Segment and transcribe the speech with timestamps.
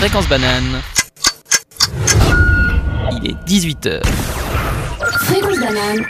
[0.00, 0.80] Fréquence banane.
[3.12, 4.00] Il est 18h.
[5.26, 6.06] Fréquence banane,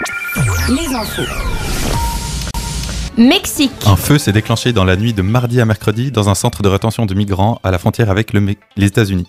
[0.69, 1.27] les infos.
[3.19, 3.73] Mexique.
[3.87, 6.69] Un feu s'est déclenché dans la nuit de mardi à mercredi dans un centre de
[6.69, 9.27] rétention de migrants à la frontière avec le les États-Unis.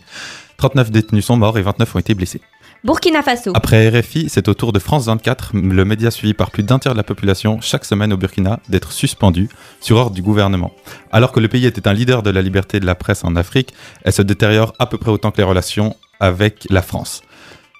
[0.57, 2.41] 39 détenus sont morts et 29 ont été blessés.
[2.84, 3.52] Burkina Faso.
[3.54, 6.93] Après RFI, c'est au tour de France 24, le média suivi par plus d'un tiers
[6.93, 10.71] de la population chaque semaine au Burkina, d'être suspendu sur ordre du gouvernement.
[11.11, 13.71] Alors que le pays était un leader de la liberté de la presse en Afrique,
[14.04, 17.21] elle se détériore à peu près autant que les relations avec la France.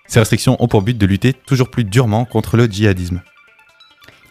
[0.06, 3.22] Ces restrictions ont pour but de lutter toujours plus durement contre le djihadisme.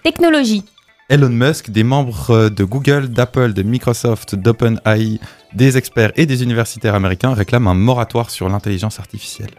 [0.04, 0.62] Technologie.
[1.08, 5.18] Elon Musk, des membres de Google, d'Apple, de Microsoft, d'OpenAI,
[5.52, 9.50] des experts et des universitaires américains réclament un moratoire sur l'intelligence artificielle.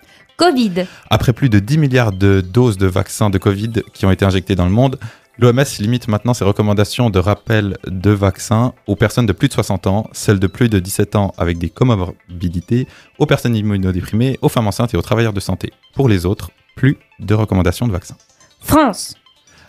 [0.41, 0.87] Covid.
[1.11, 4.55] Après plus de 10 milliards de doses de vaccins de Covid qui ont été injectées
[4.55, 4.97] dans le monde,
[5.37, 9.85] l'OMS limite maintenant ses recommandations de rappel de vaccins aux personnes de plus de 60
[9.85, 12.87] ans, celles de plus de 17 ans avec des comorbidités,
[13.19, 15.73] aux personnes immunodéprimées, aux femmes enceintes et aux travailleurs de santé.
[15.93, 18.17] Pour les autres, plus de recommandations de vaccins.
[18.61, 19.13] France.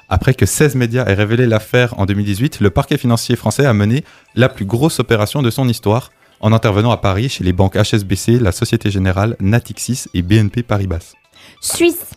[0.08, 4.04] Après que 16 médias aient révélé l'affaire en 2018, le parquet financier français a mené
[4.34, 8.38] la plus grosse opération de son histoire en intervenant à Paris chez les banques HSBC,
[8.38, 11.12] la Société Générale, Natixis et BNP Paribas.
[11.60, 12.10] Suisse.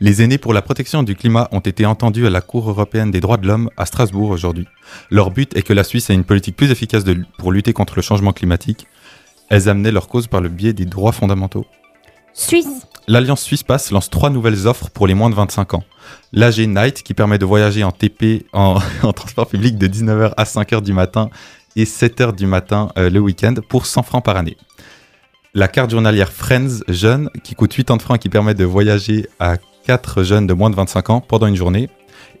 [0.00, 3.20] Les aînés pour la protection du climat ont été entendus à la Cour européenne des
[3.20, 4.66] droits de l'homme à Strasbourg aujourd'hui.
[5.10, 7.94] Leur but est que la Suisse ait une politique plus efficace de- pour lutter contre
[7.94, 8.88] le changement climatique.
[9.48, 11.66] Elles amenaient leur cause par le biais des droits fondamentaux.
[12.34, 12.66] Suisse.
[13.06, 15.84] L'Alliance Suisse Pass lance trois nouvelles offres pour les moins de 25 ans.
[16.32, 20.44] L'AG Night qui permet de voyager en TP, en, en transport public de 19h à
[20.44, 21.28] 5h du matin
[21.76, 24.56] et 7h du matin euh, le week-end pour 100 francs par année.
[25.54, 29.56] La carte journalière Friends Jeune qui coûte 80 francs et qui permet de voyager à
[29.86, 31.88] 4 jeunes de moins de 25 ans pendant une journée.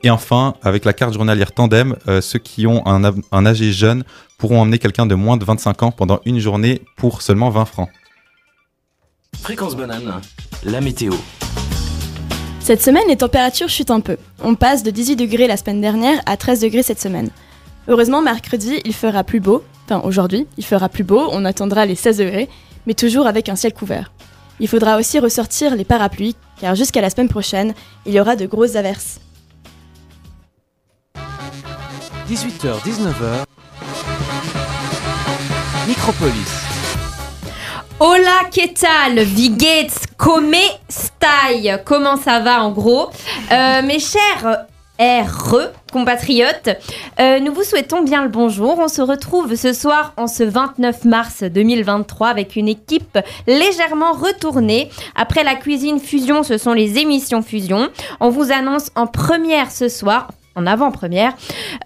[0.02, 4.04] Et enfin, avec la carte journalière Tandem, euh, ceux qui ont un, un AG jeune
[4.38, 7.88] pourront emmener quelqu'un de moins de 25 ans pendant une journée pour seulement 20 francs.
[9.40, 10.20] Fréquence banane,
[10.64, 11.12] la météo.
[12.60, 14.16] Cette semaine, les températures chutent un peu.
[14.40, 17.28] On passe de 18 degrés la semaine dernière à 13 degrés cette semaine.
[17.88, 19.64] Heureusement, mercredi, il fera plus beau.
[19.86, 22.48] Enfin, aujourd'hui, il fera plus beau, on attendra les 16 degrés,
[22.86, 24.12] mais toujours avec un ciel couvert.
[24.60, 27.74] Il faudra aussi ressortir les parapluies, car jusqu'à la semaine prochaine,
[28.06, 29.20] il y aura de grosses averses.
[32.28, 33.44] 18h, 19h.
[35.88, 36.62] Micropolis.
[37.98, 39.26] Hola, que tal?
[39.58, 40.06] Geht's?
[40.16, 40.56] Come
[40.88, 41.78] stai?
[41.84, 43.10] Comment ça va en gros?
[43.50, 44.66] Euh, mes chers
[45.02, 46.70] RE compatriotes,
[47.18, 48.78] euh, nous vous souhaitons bien le bonjour.
[48.78, 53.18] On se retrouve ce soir en ce 29 mars 2023 avec une équipe
[53.48, 54.90] légèrement retournée.
[55.16, 57.88] Après la cuisine fusion, ce sont les émissions fusion.
[58.20, 60.28] On vous annonce en première ce soir.
[60.54, 61.32] En avant-première,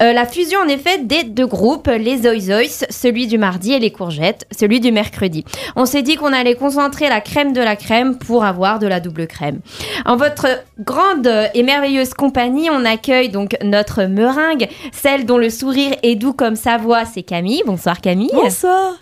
[0.02, 3.92] euh, la fusion en effet des deux groupes, les Zoizois, celui du mardi et les
[3.92, 5.44] courgettes, celui du mercredi.
[5.76, 9.00] On s'est dit qu'on allait concentrer la crème de la crème pour avoir de la
[9.00, 9.60] double crème.
[10.04, 10.46] En votre
[10.80, 16.32] grande et merveilleuse compagnie, on accueille donc notre meringue, celle dont le sourire est doux
[16.32, 17.62] comme sa voix, c'est Camille.
[17.66, 18.30] Bonsoir Camille.
[18.32, 18.94] Bonsoir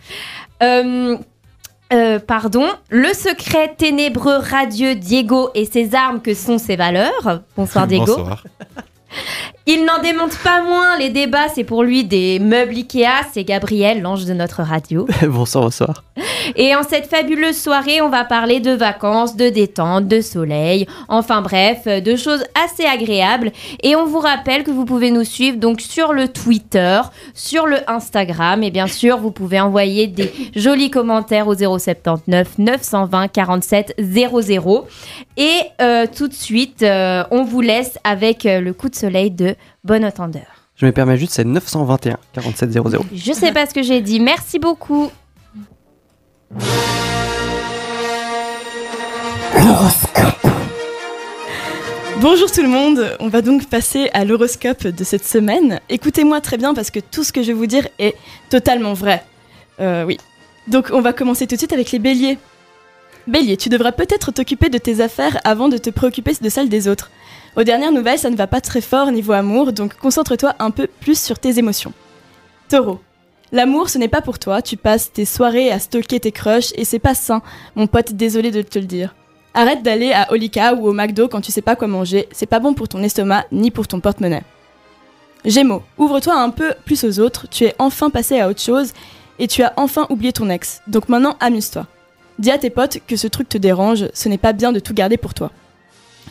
[0.63, 1.17] Euh,
[1.93, 7.43] euh, pardon, le secret ténébreux radieux Diego et ses armes que sont ses valeurs?
[7.57, 8.17] Bonsoir Diego.
[8.17, 8.45] Bonsoir.
[9.67, 14.03] Il n'en démonte pas moins les débats, c'est pour lui des meubles Ikea, c'est Gabriel,
[14.03, 15.07] l'ange de notre radio.
[15.23, 16.05] bonsoir, bonsoir.
[16.57, 21.41] Et en cette fabuleuse soirée, on va parler de vacances, de détente, de soleil, enfin
[21.41, 23.53] bref, de choses assez agréables.
[23.83, 27.01] Et on vous rappelle que vous pouvez nous suivre donc sur le Twitter,
[27.33, 33.29] sur le Instagram, et bien sûr, vous pouvez envoyer des jolis commentaires au 079 920
[33.29, 34.87] 47 00.
[35.39, 39.31] Et euh, tout de suite, euh, on vous laisse avec euh, le coup de soleil
[39.31, 39.54] de
[39.85, 40.47] Bon Entendeur.
[40.77, 43.05] Je me permets juste, c'est 921 4700.
[43.13, 44.19] Je sais pas ce que j'ai dit.
[44.21, 45.11] Merci beaucoup.
[52.21, 55.81] Bonjour tout le monde, on va donc passer à l'horoscope de cette semaine.
[55.89, 58.15] Écoutez-moi très bien parce que tout ce que je vais vous dire est
[58.51, 59.23] totalement vrai.
[59.81, 60.19] Euh, oui.
[60.67, 62.39] Donc on va commencer tout de suite avec les béliers.
[63.27, 66.89] Bélier, tu devras peut-être t'occuper de tes affaires avant de te préoccuper de celles des
[66.89, 67.11] autres.
[67.57, 70.89] Aux dernières nouvelles, ça ne va pas très fort niveau amour, donc concentre-toi un peu
[70.89, 71.93] plus sur tes émotions.
[72.69, 73.01] Taureau,
[73.53, 76.85] l'amour ce n'est pas pour toi, tu passes tes soirées à stalker tes crushs et
[76.85, 77.43] c'est pas sain,
[77.77, 79.15] mon pote, désolé de te le dire.
[79.55, 82.59] Arrête d'aller à Olika ou au McDo quand tu sais pas quoi manger, c'est pas
[82.59, 84.43] bon pour ton estomac ni pour ton porte-monnaie.
[85.45, 88.93] Gémeaux, ouvre-toi un peu plus aux autres, tu es enfin passé à autre chose
[89.39, 90.81] et tu as enfin oublié ton ex.
[90.89, 91.87] Donc maintenant amuse-toi.
[92.41, 94.95] Dis à tes potes que ce truc te dérange, ce n'est pas bien de tout
[94.95, 95.53] garder pour toi.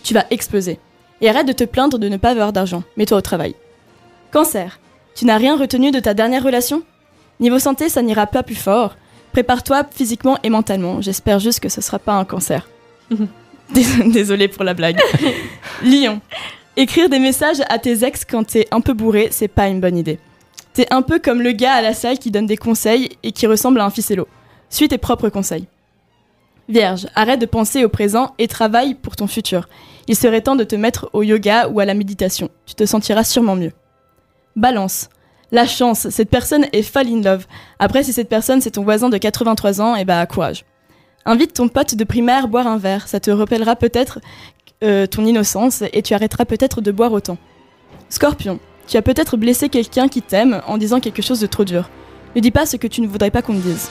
[0.03, 0.79] Tu vas exploser.
[1.23, 3.55] Et arrête de te plaindre de ne pas avoir d'argent, mets-toi au travail.
[4.31, 4.79] Cancer,
[5.15, 6.83] tu n'as rien retenu de ta dernière relation?
[7.39, 8.95] Niveau santé, ça n'ira pas plus fort.
[9.31, 10.99] Prépare-toi physiquement et mentalement.
[11.01, 12.67] J'espère juste que ce sera pas un cancer.
[13.73, 14.99] Dés- Désolée pour la blague.
[15.83, 16.19] Lion.
[16.75, 19.97] Écrire des messages à tes ex quand t'es un peu bourré, c'est pas une bonne
[19.97, 20.19] idée.
[20.73, 23.47] T'es un peu comme le gars à la salle qui donne des conseils et qui
[23.47, 24.27] ressemble à un ficello.
[24.69, 25.67] Suis tes propres conseils.
[26.69, 29.67] Vierge, arrête de penser au présent et travaille pour ton futur.
[30.07, 32.49] Il serait temps de te mettre au yoga ou à la méditation.
[32.65, 33.71] Tu te sentiras sûrement mieux.
[34.55, 35.09] Balance.
[35.51, 37.45] La chance, cette personne est fall in love.
[37.79, 40.65] Après, si cette personne c'est ton voisin de 83 ans, et bah courage.
[41.25, 44.19] Invite ton pote de primaire boire un verre, ça te rappellera peut-être
[44.83, 47.37] euh, ton innocence et tu arrêteras peut-être de boire autant.
[48.09, 51.89] Scorpion, tu as peut-être blessé quelqu'un qui t'aime en disant quelque chose de trop dur.
[52.35, 53.89] Ne dis pas ce que tu ne voudrais pas qu'on te dise.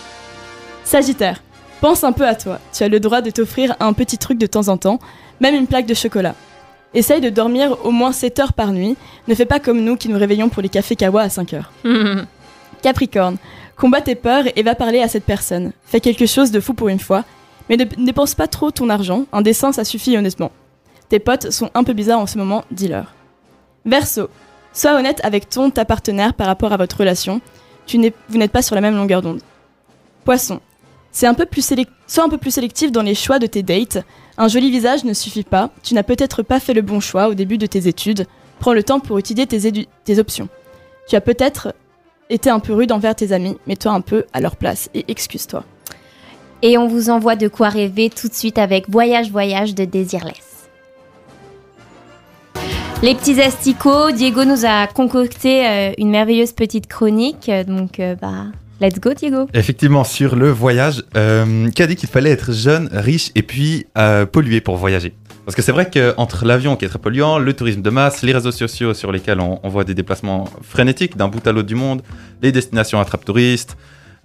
[0.84, 1.42] Sagittaire,
[1.82, 2.61] pense un peu à toi.
[2.73, 5.00] Tu as le droit de t'offrir un petit truc de temps en temps,
[5.40, 6.37] même une plaque de chocolat.
[6.94, 8.96] Essaye de dormir au moins 7 heures par nuit.
[9.26, 11.73] Ne fais pas comme nous qui nous réveillons pour les cafés kawa à 5 heures.
[12.82, 13.37] Capricorne,
[13.76, 15.73] combat tes peurs et va parler à cette personne.
[15.84, 17.25] Fais quelque chose de fou pour une fois,
[17.69, 19.25] mais ne dépense pas trop ton argent.
[19.32, 20.52] Un dessin, ça suffit honnêtement.
[21.08, 23.12] Tes potes sont un peu bizarres en ce moment, dis-leur.
[23.84, 24.29] Verseau,
[24.73, 27.40] sois honnête avec ton ta partenaire par rapport à votre relation.
[27.87, 27.99] Tu
[28.29, 29.40] vous n'êtes pas sur la même longueur d'onde.
[30.25, 30.61] Poisson,
[31.12, 31.64] c'est un peu plus
[32.06, 33.99] sois un peu plus sélectif dans les choix de tes dates.
[34.38, 35.70] Un joli visage ne suffit pas.
[35.82, 38.26] Tu n'as peut-être pas fait le bon choix au début de tes études.
[38.59, 40.49] Prends le temps pour étudier tes, tes options.
[41.09, 41.75] Tu as peut-être
[42.31, 43.56] été un peu rude envers tes amis.
[43.67, 45.64] Mets-toi un peu à leur place et excuse-toi.
[46.62, 50.69] Et on vous envoie de quoi rêver tout de suite avec Voyage Voyage de Desireless.
[53.03, 58.15] Les petits asticots, Diego nous a concocté euh, une merveilleuse petite chronique, euh, donc euh,
[58.15, 58.44] bah
[58.82, 59.49] let's go Diego.
[59.55, 63.87] Effectivement, sur le voyage, euh, qui a dit qu'il fallait être jeune, riche et puis
[63.96, 65.14] euh, pollué pour voyager?
[65.44, 68.32] Parce que c'est vrai qu'entre l'avion qui est très polluant, le tourisme de masse, les
[68.32, 72.02] réseaux sociaux sur lesquels on, voit des déplacements frénétiques d'un bout à l'autre du monde,
[72.43, 73.76] les destinations attrape-touristes,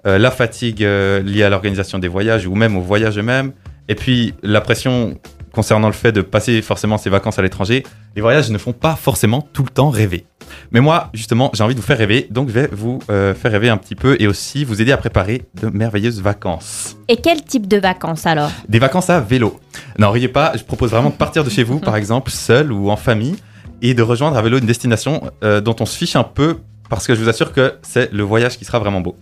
[0.05, 3.53] euh, la fatigue euh, liée à l'organisation des voyages ou même au voyage eux-mêmes,
[3.87, 5.17] et puis la pression
[5.57, 7.83] concernant le fait de passer forcément ses vacances à l'étranger,
[8.15, 10.27] les voyages ne font pas forcément tout le temps rêver.
[10.69, 13.51] Mais moi, justement, j'ai envie de vous faire rêver, donc je vais vous euh, faire
[13.51, 16.95] rêver un petit peu et aussi vous aider à préparer de merveilleuses vacances.
[17.07, 18.51] Et quel type de vacances alors?
[18.69, 19.59] Des vacances à vélo.
[19.97, 22.91] Non, riez pas, je propose vraiment de partir de chez vous, par exemple, seul ou
[22.91, 23.37] en famille,
[23.81, 26.57] et de rejoindre à vélo une destination euh, dont on se fiche un peu,
[26.87, 29.15] parce que je vous assure que c'est le voyage qui sera vraiment beau.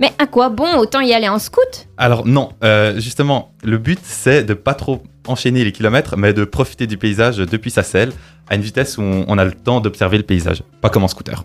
[0.00, 1.88] Mais à quoi bon Autant y aller en scout?
[1.96, 6.44] Alors non, euh, justement, le but c'est de pas trop enchaîner les kilomètres, mais de
[6.44, 8.12] profiter du paysage depuis sa selle,
[8.48, 11.44] à une vitesse où on, a le temps d'observer le paysage, pas comme en scooter.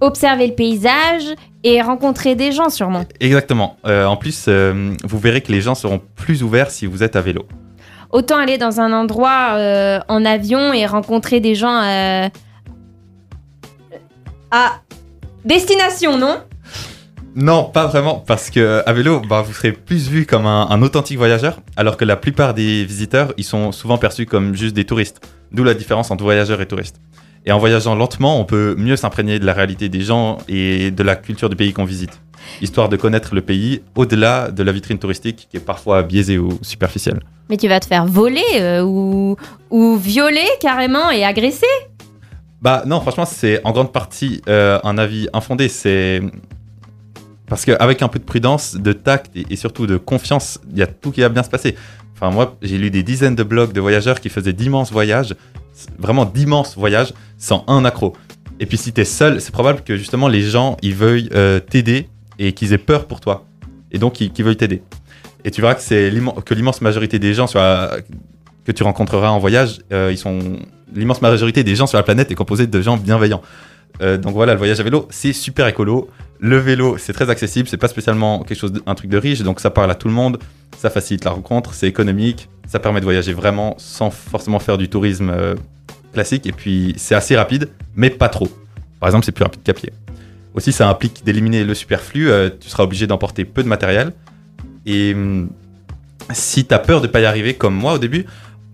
[0.00, 1.24] Observer le paysage
[1.64, 3.04] et rencontrer des gens sûrement.
[3.20, 3.76] Exactement.
[3.86, 7.16] Euh, en plus, euh, vous verrez que les gens seront plus ouverts si vous êtes
[7.16, 7.46] à vélo.
[8.10, 11.80] Autant aller dans un endroit euh, en avion et rencontrer des gens
[14.50, 14.80] à
[15.44, 16.38] destination, non?
[17.34, 20.82] Non, pas vraiment, parce que à vélo, bah, vous serez plus vu comme un, un
[20.82, 24.84] authentique voyageur, alors que la plupart des visiteurs, ils sont souvent perçus comme juste des
[24.84, 25.26] touristes.
[25.50, 27.00] D'où la différence entre voyageurs et touristes.
[27.44, 31.02] Et en voyageant lentement, on peut mieux s'imprégner de la réalité des gens et de
[31.02, 32.20] la culture du pays qu'on visite,
[32.60, 36.58] histoire de connaître le pays au-delà de la vitrine touristique qui est parfois biaisée ou
[36.62, 37.20] superficielle.
[37.50, 39.36] Mais tu vas te faire voler euh, ou,
[39.70, 41.66] ou violer carrément et agresser?
[42.60, 45.68] Bah non, franchement, c'est en grande partie euh, un avis infondé.
[45.68, 46.22] C'est
[47.52, 50.86] parce qu'avec un peu de prudence, de tact et, surtout de confiance, il y a
[50.86, 51.76] tout qui va bien se passer.
[52.14, 55.34] Enfin, moi, j'ai lu des dizaines de blogs de voyageurs qui faisaient d'immenses voyages,
[55.98, 58.14] vraiment d'immenses voyages, sans un accro.
[58.58, 62.08] Et puis, si t'es seul, c'est probable que justement les gens ils veuillent euh, t'aider
[62.38, 63.44] et qu'ils aient peur pour toi,
[63.90, 64.82] et donc qu'ils qu'ils veuillent t'aider.
[65.44, 66.10] Et tu verras que c'est
[66.46, 70.38] que l'immense majorité des gens que tu rencontreras en voyage, euh, ils sont
[70.94, 73.42] l'immense majorité des gens sur la planète est composée de gens bienveillants.
[74.00, 76.08] Euh, donc voilà, le voyage à vélo, c'est super écolo.
[76.40, 79.60] Le vélo, c'est très accessible, c'est pas spécialement quelque chose, un truc de riche, donc
[79.60, 80.38] ça parle à tout le monde,
[80.76, 84.88] ça facilite la rencontre, c'est économique, ça permet de voyager vraiment sans forcément faire du
[84.88, 85.54] tourisme euh,
[86.12, 88.48] classique, et puis c'est assez rapide, mais pas trop.
[88.98, 89.92] Par exemple, c'est plus rapide qu'à pied.
[90.54, 94.12] Aussi, ça implique d'éliminer le superflu, euh, tu seras obligé d'emporter peu de matériel,
[94.84, 95.48] et hum,
[96.32, 98.26] si t'as peur de pas y arriver comme moi au début,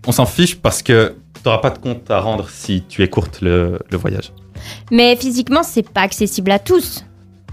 [0.07, 3.79] on s'en fiche parce que t'auras pas de compte à rendre si tu écourtes le,
[3.91, 4.31] le voyage.
[4.91, 7.05] Mais physiquement, c'est pas accessible à tous.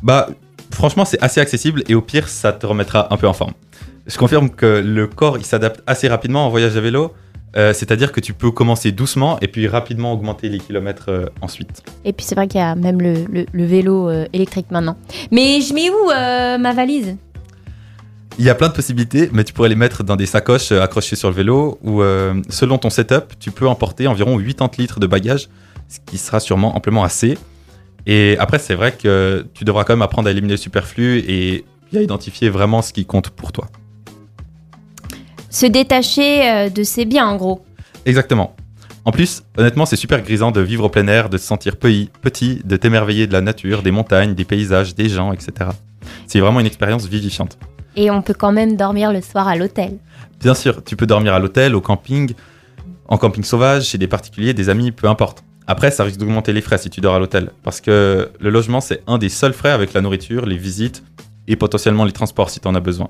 [0.02, 0.28] Bah,
[0.70, 3.52] franchement, c'est assez accessible et au pire, ça te remettra un peu en forme.
[4.06, 7.12] Je confirme que le corps, il s'adapte assez rapidement en voyage à vélo.
[7.56, 11.82] euh, C'est-à-dire que tu peux commencer doucement et puis rapidement augmenter les kilomètres euh, ensuite.
[12.04, 14.96] Et puis c'est vrai qu'il y a même le, le- le vélo euh, électrique maintenant.
[15.32, 17.16] Mais je mets où ma valise?
[18.38, 21.16] Il y a plein de possibilités, mais tu pourrais les mettre dans des sacoches accrochées
[21.16, 22.02] sur le vélo ou
[22.50, 25.48] selon ton setup, tu peux emporter environ 80 litres de bagages,
[25.88, 27.38] ce qui sera sûrement amplement assez.
[28.06, 31.64] Et après, c'est vrai que tu devras quand même apprendre à éliminer le superflu et
[31.94, 33.68] à identifier vraiment ce qui compte pour toi.
[35.50, 37.64] Se détacher euh, de ses biens, en gros.
[38.04, 38.54] Exactement.
[39.04, 42.10] En plus, honnêtement, c'est super grisant de vivre au plein air, de se sentir petit,
[42.22, 45.70] petit de t'émerveiller de la nature, des montagnes, des paysages, des gens, etc.
[46.26, 47.56] C'est vraiment une expérience vivifiante.
[47.94, 49.98] Et on peut quand même dormir le soir à l'hôtel.
[50.40, 52.34] Bien sûr, tu peux dormir à l'hôtel, au camping,
[53.08, 55.44] en camping sauvage, chez des particuliers, des amis, peu importe.
[55.68, 58.80] Après, ça risque d'augmenter les frais si tu dors à l'hôtel, parce que le logement,
[58.80, 61.02] c'est un des seuls frais avec la nourriture, les visites
[61.48, 63.08] et potentiellement les transports si tu en as besoin.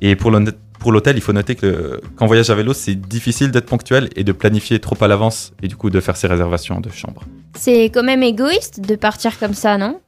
[0.00, 3.66] Et pour l'hôtel, il faut noter que quand on voyage à vélo, c'est difficile d'être
[3.66, 6.90] ponctuel et de planifier trop à l'avance et du coup de faire ses réservations de
[6.90, 7.22] chambre.
[7.56, 10.00] C'est quand même égoïste de partir comme ça, non?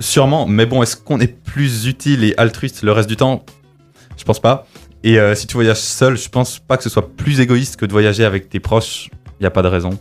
[0.00, 3.44] Sûrement, mais bon, est-ce qu'on est plus utile et altruiste le reste du temps?
[4.16, 4.66] Je pense pas.
[5.02, 7.86] Et euh, si tu voyages seul, je pense pas que ce soit plus égoïste que
[7.86, 9.10] de voyager avec tes proches.
[9.40, 9.98] Il n'y a pas de raison.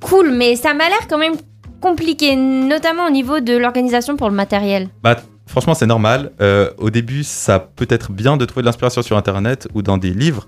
[0.00, 1.34] Cool, mais ça m'a l'air quand même
[1.80, 4.88] compliqué, notamment au niveau de l'organisation pour le matériel.
[5.02, 5.16] Bah,
[5.46, 6.32] franchement, c'est normal.
[6.40, 9.98] Euh, au début, ça peut être bien de trouver de l'inspiration sur Internet ou dans
[9.98, 10.46] des livres.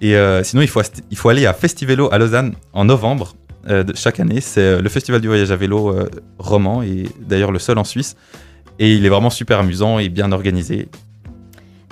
[0.00, 3.34] Et euh, sinon, il faut, il faut aller à Festivélo à Lausanne en novembre
[3.68, 4.40] euh, de chaque année.
[4.40, 5.94] C'est le festival du voyage à vélo
[6.38, 8.16] roman et d'ailleurs le seul en Suisse.
[8.78, 10.88] Et il est vraiment super amusant et bien organisé.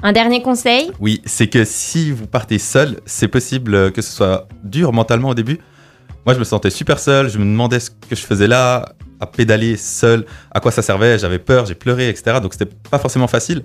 [0.03, 0.91] Un dernier conseil?
[1.01, 5.35] Oui, c'est que si vous partez seul, c'est possible que ce soit dur mentalement au
[5.35, 5.61] début.
[6.27, 9.27] Moi, je me sentais super seul, je me demandais ce que je faisais là, à
[9.27, 12.39] pédaler seul, à quoi ça servait, j'avais peur, j'ai pleuré, etc.
[12.43, 13.65] Donc, c'était pas forcément facile.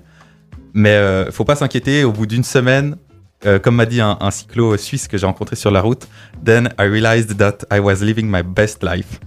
[0.74, 2.96] Mais euh, faut pas s'inquiéter, au bout d'une semaine,
[3.46, 6.06] euh, comme m'a dit un, un cyclo suisse que j'ai rencontré sur la route,
[6.44, 9.20] then I realized that I was living my best life.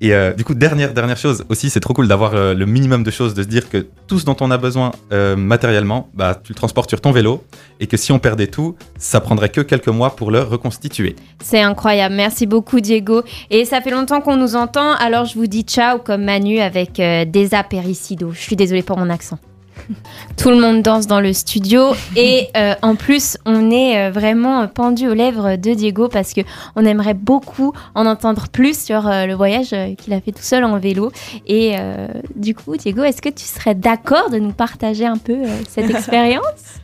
[0.00, 3.02] Et euh, du coup, dernière, dernière chose aussi, c'est trop cool d'avoir euh, le minimum
[3.02, 6.40] de choses, de se dire que tout ce dont on a besoin euh, matériellement, bah,
[6.42, 7.44] tu le transportes sur ton vélo,
[7.80, 11.16] et que si on perdait tout, ça prendrait que quelques mois pour le reconstituer.
[11.42, 12.14] C'est incroyable.
[12.14, 13.22] Merci beaucoup, Diego.
[13.50, 16.94] Et ça fait longtemps qu'on nous entend, alors je vous dis ciao comme Manu avec
[16.94, 18.32] des apéricidos.
[18.32, 19.38] Je suis désolée pour mon accent.
[20.36, 24.66] Tout le monde danse dans le studio et euh, en plus on est euh, vraiment
[24.68, 26.40] pendu aux lèvres de Diego parce que
[26.76, 30.64] on aimerait beaucoup en entendre plus sur euh, le voyage qu'il a fait tout seul
[30.64, 31.12] en vélo
[31.46, 35.38] et euh, du coup Diego est-ce que tu serais d'accord de nous partager un peu
[35.68, 36.80] cette expérience?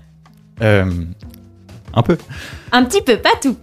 [0.60, 2.18] Un peu.
[2.72, 3.56] Un petit peu, pas tout.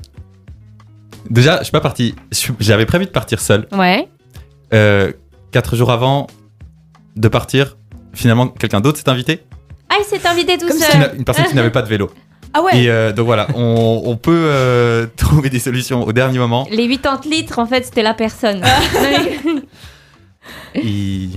[1.30, 2.16] Déjà, je suis pas parti.
[2.60, 3.68] J'avais prévu de partir seul.
[3.72, 4.08] Ouais.
[5.52, 6.28] Quatre jours avant
[7.16, 7.78] de partir,
[8.14, 9.44] finalement, quelqu'un d'autre s'est invité.
[9.90, 11.14] Ah, il s'est invité tout Comme seul.
[11.18, 12.10] Une personne qui n'avait pas de vélo.
[12.56, 16.38] Ah ouais Et euh, donc voilà, on, on peut euh, trouver des solutions au dernier
[16.40, 16.68] moment.
[16.72, 18.62] Les 80 litres, en fait, c'était la personne.
[20.76, 21.30] Et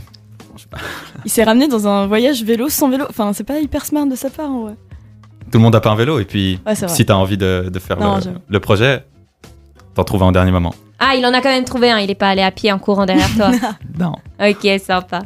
[1.24, 3.04] Il s'est ramené dans un voyage vélo sans vélo.
[3.08, 4.72] Enfin, c'est pas hyper smart de sa part en vrai.
[5.50, 6.18] tout le monde n'a pas un vélo.
[6.18, 9.04] Et puis, Ouais, si tu as envie de, de faire Non, le, le projet,
[9.94, 10.74] t'en trouves un au dernier moment.
[10.98, 11.98] Ah, il en a quand même trouvé un.
[11.98, 13.50] Il est pas allé à pied en courant derrière toi.
[13.98, 14.12] Non.
[14.40, 15.22] ok, sympa.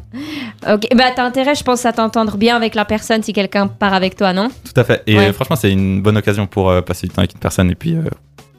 [0.73, 3.95] Ok, bah t'as intérêt, je pense, à t'entendre bien avec la personne si quelqu'un part
[3.95, 4.49] avec toi, non?
[4.65, 5.03] Tout à fait.
[5.09, 5.27] Et Ouais.
[5.29, 7.75] euh, franchement, c'est une bonne occasion pour euh, passer du temps avec une personne et
[7.75, 8.03] puis euh,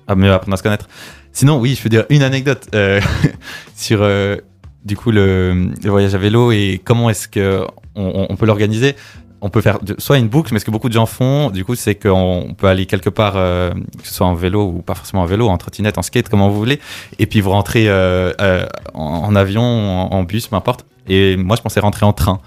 [0.07, 0.89] à mieux apprendre à se connaître.
[1.31, 2.99] Sinon, oui, je peux dire une anecdote euh,
[3.75, 4.35] sur euh,
[4.83, 7.65] du coup le, le voyage à vélo et comment est-ce que
[7.95, 8.95] on, on- on peut l'organiser.
[9.43, 11.73] On peut faire soit une boucle, mais ce que beaucoup de gens font, du coup,
[11.75, 15.23] c'est qu'on peut aller quelque part, euh, que ce soit en vélo ou pas forcément
[15.23, 16.79] en vélo, en trottinette, en skate, comment vous voulez,
[17.17, 20.85] et puis vous rentrez euh, euh, en, en avion, en, en bus, peu importe.
[21.07, 22.39] Et moi, je pensais rentrer en train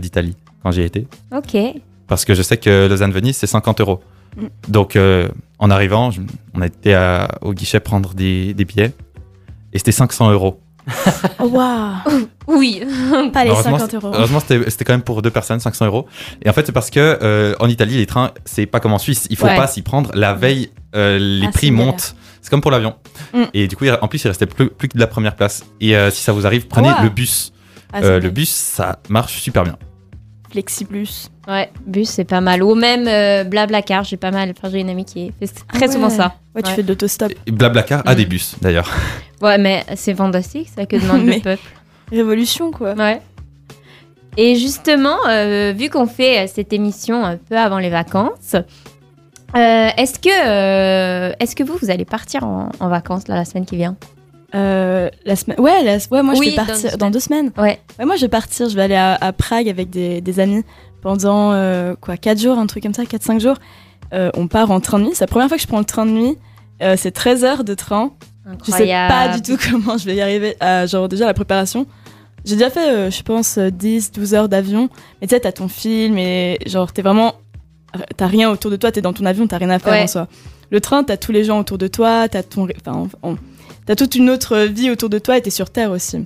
[0.00, 1.56] d'Italie quand j'y étais Ok.
[2.06, 4.00] parce que je sais que Lausanne-Venise, c'est 50 euros.
[4.36, 4.46] Mm.
[4.68, 4.98] Donc,
[5.58, 6.20] en arrivant, je-
[6.54, 8.92] on a été à- au guichet prendre des, des billets
[9.72, 10.60] et c'était 500 euros.
[11.38, 11.92] Oh, waouh
[12.48, 12.82] Oui.
[13.32, 14.10] Pas les Heureusement, 50 euros.
[14.14, 16.06] Heureusement, c'était c'était quand même pour deux personnes, 500 euros.
[16.44, 18.98] Et en fait, c'est parce que euh, en Italie, les trains, c'est pas comme en
[18.98, 19.26] Suisse.
[19.30, 19.56] Il faut Ouais.
[19.56, 20.10] pas s'y prendre.
[20.14, 22.14] La veille, euh, les Ah, prix montent.
[22.40, 22.96] C'est comme pour l'avion.
[23.32, 23.42] Mm.
[23.54, 25.64] Et du coup, il- en plus, il restait plus, plus que de la première place.
[25.80, 27.02] Et euh, si ça vous arrive, prenez Wow.
[27.04, 27.52] le bus.
[27.92, 29.76] Ah, Euh, le bus, ça marche super bien.
[30.52, 31.28] Flexiblus.
[31.48, 32.62] Ouais, bus, c'est pas mal.
[32.62, 34.52] Ou même euh, Blablacar, j'ai pas mal.
[34.56, 36.34] Enfin, j'ai une amie qui fait très Ah souvent ça.
[36.54, 36.76] Ouais, tu Ouais.
[36.76, 37.32] fais de l'autostop.
[37.46, 38.16] Et Blablacar a Mm.
[38.16, 38.88] des bus, d'ailleurs.
[39.42, 41.62] Ouais, mais c'est fantastique, ça que demande le peuple.
[42.12, 42.92] Révolution, quoi.
[42.94, 43.20] Ouais.
[44.36, 49.88] Et justement, euh, vu qu'on fait euh, cette émission un peu avant les vacances, euh,
[49.96, 53.66] est-ce que, euh, est-ce que vous, vous allez partir en, en vacances là, la semaine
[53.66, 53.96] qui vient?
[54.54, 55.58] Euh, la semaine.
[55.60, 57.50] Ouais, la- ouais, moi Oui, je vais partir dans deux semaines.
[57.56, 57.80] Ouais.
[57.98, 58.68] Ouais, moi je vais partir.
[58.68, 60.62] Je vais aller à, à Prague avec des, des amis
[61.00, 63.56] pendant euh, quoi 4 jours, un truc comme ça, 4-5 jours.
[64.12, 65.12] Euh, on part en train de nuit.
[65.14, 66.36] C'est la première fois que je prends le train de nuit.
[66.82, 68.12] Euh, c'est 13 heures de train.
[68.66, 70.56] Je sais pas du tout comment je vais y arriver.
[70.60, 71.86] à, genre déjà la préparation.
[72.44, 74.88] J'ai déjà fait, euh, je pense, 10-12 heures d'avion.
[75.20, 77.34] Mais tu sais, t'as ton film et genre t'es vraiment.
[78.16, 80.02] T'as rien autour de toi, t'es dans ton avion, t'as rien à faire Ouais.
[80.02, 80.26] en soi.
[80.70, 82.66] Le train, t'as tous les gens autour de toi, t'as ton.
[82.86, 83.36] Enfin, en-
[83.86, 86.24] t'as toute une autre vie autour de toi et t'es sur Terre aussi.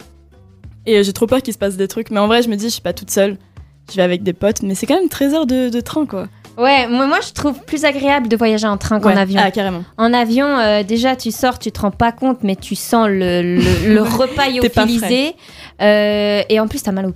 [0.86, 2.10] Et euh, j'ai trop peur qu'il se passe des trucs.
[2.10, 3.36] Mais en vrai, je me dis, je suis pas toute seule.
[3.90, 6.26] je vais avec des potes, mais c'est quand même 13 heures de, de train, quoi.
[6.58, 9.18] Ouais, moi, moi je trouve plus agréable de voyager en train qu'en Ouais.
[9.18, 9.40] avion.
[9.44, 9.84] Ah, carrément.
[9.98, 13.42] En avion, euh, déjà, tu sors, tu te rends pas compte, mais tu sens le,
[13.42, 15.34] le, le repas lyophilisé.
[15.82, 17.12] Euh, et en plus, t'as mal au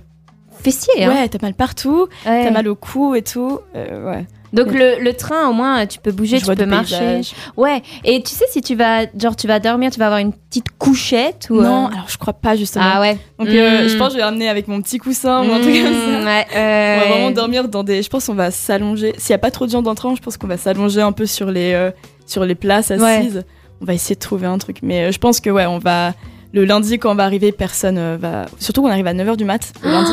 [0.61, 1.03] fessier.
[1.03, 1.09] Hein.
[1.09, 2.43] Ouais, t'as mal partout, Ouais.
[2.43, 3.59] t'as mal au cou et tout.
[3.75, 4.27] euh, ouais.
[4.53, 7.21] Donc le, le train, au moins, tu peux bouger, Je tu peux marcher.
[7.57, 7.81] Ouais.
[8.03, 10.65] Et tu sais, si tu vas, genre, tu vas dormir, tu vas avoir une petite
[10.77, 11.61] couchette ou.
[11.61, 12.85] Non, euh, alors je crois pas justement.
[12.95, 13.17] Ah ouais.
[13.39, 13.87] Donc euh, Mm.
[13.87, 16.19] je pense que je vais ramener avec mon petit coussin ou un truc comme ça.
[16.19, 18.01] Mm, Ouais, On va euh, vraiment dormir dans des.
[18.03, 19.13] Je pense qu'on va s'allonger.
[19.17, 21.01] S'il y a pas trop de gens dans le train, je pense qu'on va s'allonger
[21.01, 21.91] un peu sur les euh,
[22.25, 23.43] sur les places assises.
[23.81, 24.77] On va essayer de trouver un truc.
[24.83, 26.13] Mais euh, je pense que ouais, on va
[26.53, 28.45] le lundi quand on va arriver, personne euh, va.
[28.59, 30.11] Surtout qu'on arrive à 9h du mat le lundi.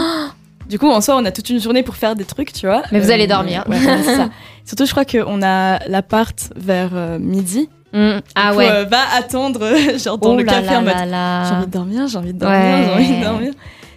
[0.68, 2.82] Du coup, en soi, on a toute une journée pour faire des trucs, tu vois.
[2.92, 3.64] Mais vous allez dormir.
[3.68, 4.28] ouais, ça.
[4.64, 7.68] Surtout, je crois qu'on a l'appart vers euh, midi.
[7.94, 8.18] Mm.
[8.34, 8.68] Ah ouais.
[8.70, 9.60] euh, va attendre,
[9.98, 12.58] genre dans oh le café en mode j'ai envie de dormir, j'ai envie de dormir,
[12.60, 12.82] Ouais.
[12.84, 13.52] j'ai envie de dormir.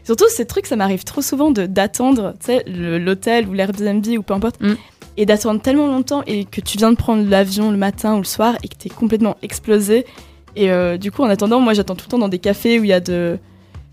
[0.05, 4.33] Surtout, ces trucs, ça m'arrive trop souvent d'attendre, tu sais, l'hôtel ou l'Airbnb ou peu
[4.33, 4.75] importe, Mm.
[5.17, 8.23] et d'attendre tellement longtemps et que tu viens de prendre l'avion le matin ou le
[8.23, 10.05] soir et que t'es complètement explosé.
[10.55, 12.83] Et euh, du coup, en attendant, moi, j'attends tout le temps dans des cafés où
[12.85, 13.37] il y a de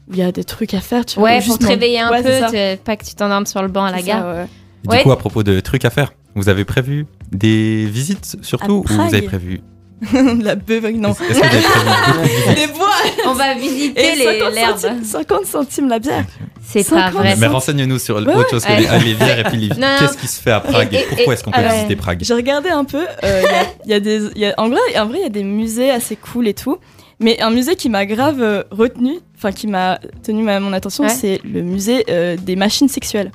[0.08, 1.28] où il y a des trucs à faire, tu vois.
[1.30, 3.62] Ouais, ou pour juste te réveiller un Ouais, peu, te- pas que tu t'endormes sur
[3.62, 4.22] le banc à la gare.
[4.22, 4.46] ça, ouais.
[4.84, 4.96] Et Ouais.
[4.98, 8.92] Du coup, à propos de trucs à faire, vous avez prévu des visites surtout ou
[8.92, 9.60] vous avez prévu
[10.42, 11.12] La beuve, non.
[11.12, 12.88] Que vous avez prévu Des bois
[13.26, 14.78] On va visiter 50 l'herbe.
[14.78, 16.24] centimes, 50 centimes la bière.
[16.64, 17.12] C'est pas 50.
[17.14, 17.34] vrai.
[17.38, 18.80] Mais renseigne-nous sur Ouais, autre chose que ouais.
[18.82, 19.68] les, ah, les bières et puis les.
[19.98, 21.74] Qu'est-ce qui se fait à Prague Et- et, et- pourquoi est-ce qu'on peut ouais.
[21.74, 23.04] visiter Prague J'ai regardé un peu.
[23.24, 25.22] euh, Il y a- il y, a des, y a- en vrai, en vrai, il
[25.22, 26.78] y a des musées assez cool et tout.
[27.20, 31.04] Mais un musée qui m'a grave euh, retenu, enfin qui m'a tenu ma, mon attention,
[31.04, 31.10] Ouais.
[31.10, 33.32] c'est le musée euh, des machines sexuelles.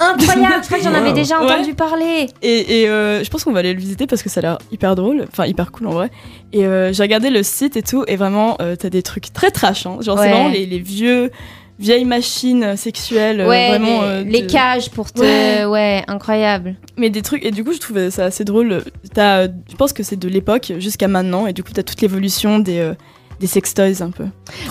[0.00, 1.52] Incroyable, je crois que j'en avais déjà Ouais.
[1.52, 2.28] entendu parler.
[2.40, 4.58] Et, et, euh, je pense qu'on va aller le visiter parce que ça a l'air
[4.72, 6.10] hyper drôle, enfin hyper cool en vrai.
[6.54, 9.50] Et euh, j'ai regardé le site et tout, et vraiment, euh, t'as des trucs très
[9.50, 9.84] trash.
[9.84, 9.98] Hein.
[10.00, 10.24] Genre, Ouais.
[10.24, 11.30] c'est vraiment les, les vieux,
[11.78, 13.40] vieilles machines sexuelles.
[13.40, 15.20] euh, ouais, vraiment, les, euh, les cages pour te.
[15.20, 15.64] Ouais.
[15.64, 16.74] Ouais, incroyable.
[16.96, 18.82] Mais des trucs, et du coup, je trouvais ça assez drôle.
[19.14, 22.00] T'as, euh, je pense que c'est de l'époque jusqu'à maintenant, et du coup, t'as toute
[22.00, 22.94] l'évolution des, euh,
[23.40, 24.24] des sextoys un peu.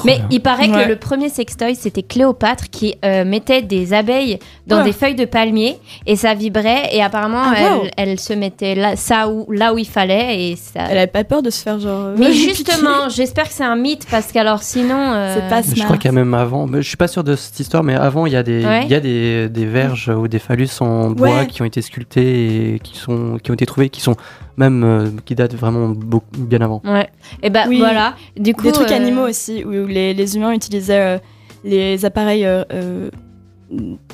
[0.05, 0.83] Mais il paraît Ouais.
[0.85, 4.83] que le premier sextoy, c'était Cléopâtre qui euh, mettait des abeilles dans Ouais.
[4.85, 6.89] des feuilles de palmier et ça vibrait.
[6.91, 7.83] Et apparemment, Ah, elle, wow.
[7.97, 10.49] elle se mettait là, ça où, là où il fallait.
[10.51, 10.81] Et ça...
[10.89, 12.05] Elle avait pas peur de se faire genre.
[12.05, 14.95] euh, Mais justement, j'espère que c'est un mythe parce qu'alors sinon.
[15.13, 15.85] euh, C'est pas Mais je smart.
[15.85, 17.93] crois qu'il y a même avant, mais je suis pas sûr de cette histoire, mais
[17.95, 18.83] avant il y a des, Ouais.
[18.85, 21.47] il y a des, des verges ou des phallus en bois Ouais.
[21.47, 24.15] qui ont été sculptés et qui, sont, qui ont été trouvés, qui sont
[24.57, 26.81] même euh, qui datent vraiment beaucoup, bien avant.
[26.85, 27.09] Ouais.
[27.43, 27.77] Et bah Oui.
[27.77, 28.15] voilà.
[28.37, 28.63] Du coup.
[28.63, 31.17] Des trucs euh, animaux aussi, où les, les humains utilisaient euh,
[31.63, 32.63] les appareils euh,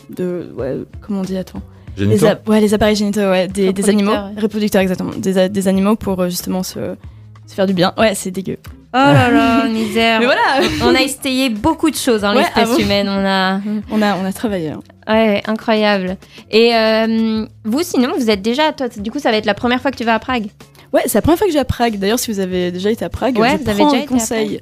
[0.10, 0.52] de.
[0.58, 1.62] Ouais, comment on dit, attends
[1.98, 4.12] les, ouais, les appareils génitaux, ouais, des, des animaux.
[4.12, 4.42] Reproducteurs, ouais.
[4.42, 5.12] Reproducteurs, exactement.
[5.18, 6.96] Des, animaux pour justement se,
[7.46, 7.94] se faire du bien.
[7.98, 8.58] Ouais, c'est dégueu.
[8.94, 10.20] Oh là là, misère.
[10.20, 10.42] Mais voilà
[10.84, 13.08] On a essayé beaucoup de choses, hein, Ouais, l'espèce ah bon humaine.
[13.10, 13.60] On a.
[13.92, 14.70] on a, on a travaillé.
[14.70, 14.80] hein.
[15.08, 16.18] Ouais, incroyable.
[16.50, 18.72] Et euh, vous, sinon, vous êtes déjà.
[18.72, 20.48] Toi, du coup, ça va être la première fois que tu vas à Prague?
[20.94, 21.98] Ouais, c'est la première fois que je vais à Prague.
[21.98, 24.04] D'ailleurs, si vous avez déjà été à Prague, Ouais, je vous avez prends déjà un
[24.04, 24.62] été à conseil.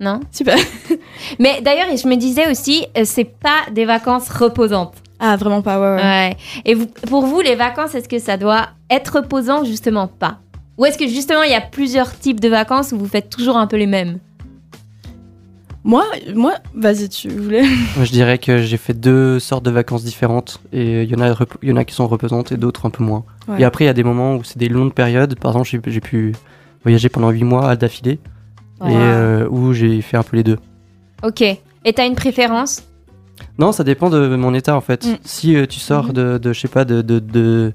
[0.00, 0.56] Non Super.
[1.38, 4.94] Mais d'ailleurs, je me disais aussi, euh, c'est pas des vacances reposantes.
[5.18, 6.02] Ah, vraiment pas, ouais, ouais.
[6.02, 6.36] Ouais.
[6.64, 10.38] Et vous, pour vous, les vacances, est-ce que ça doit être reposant justement pas?
[10.78, 13.56] Ou est-ce que justement, il y a plusieurs types de vacances où vous faites toujours
[13.56, 14.20] un peu les mêmes?
[15.84, 17.62] Moi, moi, vas-y, tu voulais.
[17.96, 21.20] Moi, je dirais que j'ai fait deux sortes de vacances différentes et il y en
[21.20, 23.24] a, y en a qui sont reposantes et d'autres un peu moins.
[23.46, 23.60] Ouais.
[23.60, 25.38] Et après, il y a des moments où c'est des longues périodes.
[25.38, 26.34] Par exemple, j'ai j'ai pu
[26.82, 28.18] voyager pendant 8 mois d'affilée
[28.80, 28.88] Wow.
[28.88, 30.58] et euh, où j'ai fait un peu les deux.
[31.24, 31.40] Ok.
[31.42, 32.84] Et t'as une préférence?
[33.58, 35.04] Non, ça dépend de mon état en fait.
[35.06, 35.16] Mm.
[35.24, 36.12] Si euh, tu sors Mhm.
[36.12, 37.72] de, de, je sais pas, de, de, de,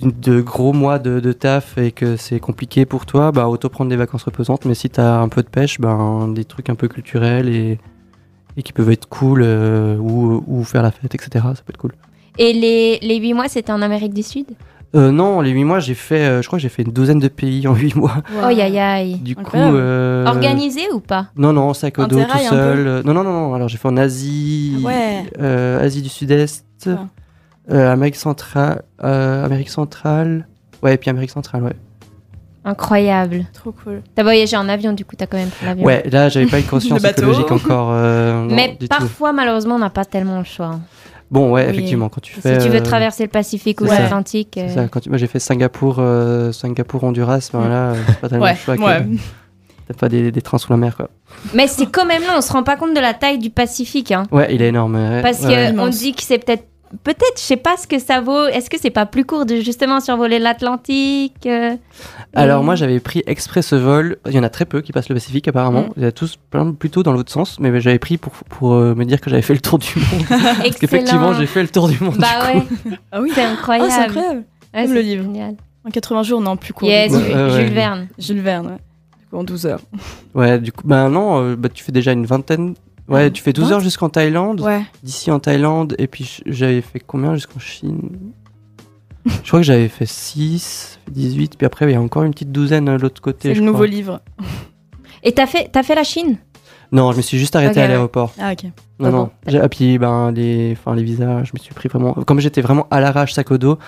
[0.00, 3.90] de gros mois de, de taf et que c'est compliqué pour toi, bah auto prendre
[3.90, 4.64] des vacances reposantes.
[4.64, 7.78] Mais si t'as un peu de pêche, ben des trucs un peu culturels et,
[8.56, 11.44] et qui peuvent être cool euh, ou, ou faire la fête, etc.
[11.54, 11.92] Ça peut être cool.
[12.38, 14.46] Et les, les 8 mois, c'était en Amérique du Sud?
[14.96, 17.18] Euh, non, les 8 mois, j'ai fait, euh, je crois que j'ai fait une douzaine
[17.20, 18.14] de pays en 8 mois.
[18.34, 19.16] Oh, aïe aïe aïe.
[19.16, 21.26] Du coup, euh, Organisé ou pas?
[21.36, 23.02] Non, non, sac au dos tout seul.
[23.04, 23.54] Non, non, non, non.
[23.54, 25.24] Alors j'ai fait en Asie, ouais.
[25.80, 26.88] Asie du Sud-Est.
[27.70, 30.46] Euh, Amérique centrale, euh, Amérique centrale,
[30.82, 31.74] ouais, et puis Amérique centrale, ouais.
[32.64, 33.46] Incroyable.
[33.54, 34.02] Trop cool.
[34.14, 35.84] T'as voyagé en avion, du coup, t'as quand même pris l'avion.
[35.84, 37.22] Ouais, là j'avais pas une conscience Le bateau.
[37.22, 37.88] écologique encore.
[37.92, 38.96] euh, non, Mais du tout.
[38.98, 40.78] parfois, malheureusement, on n'a pas tellement le choix.
[41.30, 41.70] Bon, ouais, Oui.
[41.72, 42.58] effectivement, quand tu Si fais.
[42.58, 44.50] tu veux euh, traverser le Pacifique ou l'Atlantique.
[44.54, 47.68] c'est euh, ça, quand tu- moi j'ai fait Singapour, euh, Singapour, Honduras, ben Mm.
[47.70, 49.06] là, c'est pas tellement Ouais, le choix que ouais.
[49.88, 51.08] t'as pas des, des trains sous la mer, quoi.
[51.54, 54.10] Mais c'est quand même long, on se rend pas compte de la taille du Pacifique.
[54.12, 54.24] Hein.
[54.32, 54.96] Ouais, il est énorme.
[54.96, 55.66] ouais, Parce ouais, ouais.
[55.68, 55.98] qu'on Immense.
[56.00, 56.64] dit que c'est peut-être
[57.04, 58.46] peut-être, je sais pas ce que ça vaut.
[58.46, 61.76] Est-ce que c'est pas plus court de justement survoler l'Atlantique euh,
[62.34, 64.92] Alors et- moi j'avais pris exprès ce vol, il y en a très peu qui
[64.92, 65.92] passent le Pacifique apparemment, Mm.
[65.96, 68.94] il y a tous plein plutôt dans l'autre sens, mais j'avais pris pour, pour euh,
[68.94, 70.24] me dire que j'avais fait le tour du monde.
[70.28, 72.16] Parce qu'effectivement j'ai fait le tour du monde.
[72.18, 72.90] Bah du ouais, coup.
[73.12, 73.30] Ah oui.
[73.34, 73.90] c'est incroyable.
[73.90, 74.44] c'est incroyable.
[74.74, 75.22] Ouais, Comme le livre.
[75.24, 75.54] génial.
[75.86, 76.88] En 80 jours, non, plus court.
[76.88, 77.24] Yes, du coup.
[77.24, 77.68] Ouais, ouais, Jules ouais.
[77.70, 78.08] Verne.
[78.18, 78.72] Jules Verne, ouais.
[79.18, 79.80] Du coup, en 12 heures.
[80.34, 82.74] Ouais du coup, bah non, euh, bah, tu fais déjà une vingtaine,
[83.10, 84.82] ouais tu fais 12 Vingt heures jusqu'en Thaïlande, Ouais.
[85.02, 88.32] d'ici en Thaïlande, et puis j'avais fait combien jusqu'en Chine?
[89.26, 92.52] Je crois que j'avais fait 6, 18, puis après il y a encore une petite
[92.52, 93.48] douzaine de l'autre côté.
[93.50, 93.86] C'est le nouveau crois.
[93.86, 94.20] livre.
[95.22, 96.38] Et t'as fait, t'as fait la Chine?
[96.92, 97.88] Non, je me suis juste arrêté à ouais.
[97.88, 98.32] l'aéroport.
[98.40, 98.64] Ah, ok.
[98.64, 98.70] Non,
[99.08, 99.18] Ah non.
[99.24, 99.30] bon.
[99.46, 102.14] J'ai- ah, puis ben, les, enfin, les visas, je me suis pris vraiment.
[102.14, 103.78] Comme j'étais vraiment à l'arrache, sac au dos,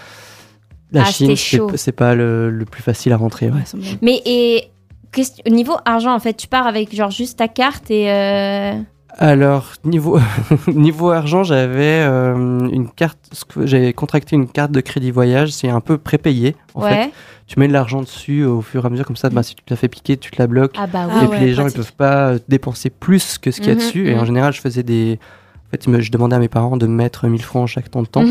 [0.93, 3.49] la Ah, Chine, c'est c'est pas le, le plus facile à rentrer.
[3.51, 3.63] ouais.
[4.03, 4.71] Mais et
[5.11, 8.11] question- au niveau argent, en fait, tu pars avec genre juste ta carte et.
[8.13, 8.75] euh,
[9.19, 10.19] Alors, niveau,
[10.69, 12.35] niveau argent, j'avais euh,
[12.71, 13.19] une carte,
[13.65, 16.57] j'avais contracté une carte de crédit voyage, c'est un peu prépayé.
[16.75, 16.87] En fait.
[16.89, 17.11] ouais.
[17.47, 19.63] Tu mets de l'argent dessus au fur et à mesure, comme ça, bah, si tu
[19.63, 20.75] te la fais piquer, tu te la bloques.
[20.79, 21.13] Ah bah oui.
[21.21, 21.77] Ah et puis ouais, les gens, ils pratique.
[21.77, 24.09] peuvent pas euh, dépenser plus que ce qu'il y a Mhm, dessus.
[24.09, 24.27] Et en mhm.
[24.27, 25.19] général, je faisais des.
[25.67, 28.25] En fait, je demandais à mes parents de mettre 1000 francs chaque temps de temps.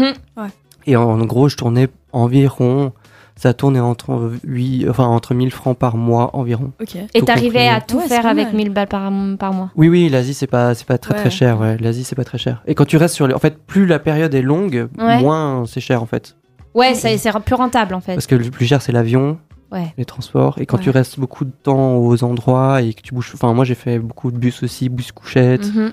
[0.87, 2.93] Et en, en gros, je tournais environ.
[3.41, 6.73] Ça tournait entre, 8, enfin, entre 1000 francs par mois environ.
[6.79, 6.95] Ok.
[7.15, 8.55] Et t'arrivais à tout Ouais, faire avec mal.
[8.55, 9.71] 1000 balles par, par mois.
[9.75, 11.19] Oui, oui, l'Asie, c'est pas, c'est pas très Ouais.
[11.21, 11.59] très cher.
[11.59, 11.75] Ouais.
[11.77, 12.61] L'Asie, c'est pas très cher.
[12.67, 13.33] Et quand tu restes sur les.
[13.33, 15.19] En fait, plus la période est longue, Ouais.
[15.21, 16.35] moins c'est cher en fait.
[16.75, 18.13] Ouais, c'est plus rentable en fait.
[18.13, 19.39] Parce que le plus cher, c'est l'avion,
[19.71, 19.91] Ouais.
[19.97, 20.59] les transports.
[20.59, 20.83] Et quand Ouais.
[20.83, 23.31] tu restes beaucoup de temps aux endroits et que tu bouges.
[23.33, 25.91] Enfin, moi, j'ai fait beaucoup de bus aussi, bus couchette, Mhm.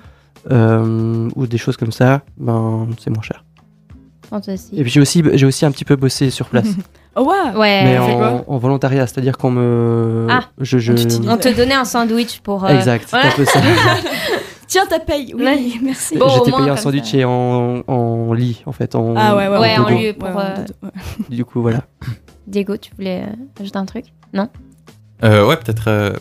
[0.50, 3.42] euh, ou des choses comme ça, ben, c'est moins cher.
[4.28, 4.78] Fantastique.
[4.78, 6.68] Et puis j'ai aussi, j'ai aussi un petit peu bossé sur place.
[7.20, 7.24] Oh,
[7.56, 7.82] Ouais.
[7.82, 10.28] mais en, volontariat, c'est-à-dire qu'on me.
[10.30, 10.42] Ah.
[10.60, 10.92] je, je...
[11.28, 12.64] On te donnait un sandwich pour.
[12.64, 13.26] euh, Exact, voilà.
[13.26, 13.58] un peu ça.
[14.68, 15.34] Tiens, ta paye.
[15.36, 15.58] Oui, Ouais.
[15.82, 16.16] merci.
[16.16, 17.16] Bon, J'étais payé en comme sandwich ça.
[17.16, 18.94] et en, en lit, en fait.
[18.94, 19.98] En, Ah ouais, ouais, Ouais, en dodo.
[19.98, 20.28] lieu pour.
[20.28, 20.90] Ouais, euh, ouais.
[21.28, 21.80] Du coup, voilà.
[22.46, 24.04] Diego, tu voulais euh, ajouter un truc?
[25.24, 26.12] Euh, ouais, peut-être euh,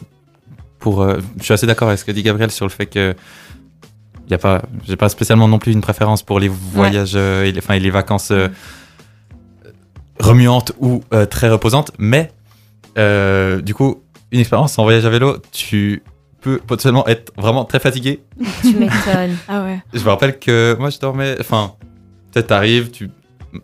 [0.80, 1.02] pour.
[1.04, 3.14] euh, je suis assez d'accord avec ce que dit Gabriel sur le fait que.
[4.30, 7.52] Y a pas, j'ai pas spécialement non plus une préférence pour les voyages euh, et,
[7.52, 8.50] les, enfin, et les vacances euh,
[10.20, 12.32] remuantes ou euh, très reposantes, mais
[12.98, 16.04] euh, du coup, une expérience en voyage à vélo, tu
[16.42, 18.22] peux potentiellement être vraiment très fatigué.
[18.62, 19.38] Tu m'étonnes.
[19.48, 19.82] Ah ouais.
[19.94, 21.74] Je me rappelle que moi je dormais, enfin,
[22.32, 23.10] peut-être t'arrives, tu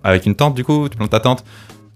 [0.04, 1.44] avec une tente du coup, tu plantes ta tente,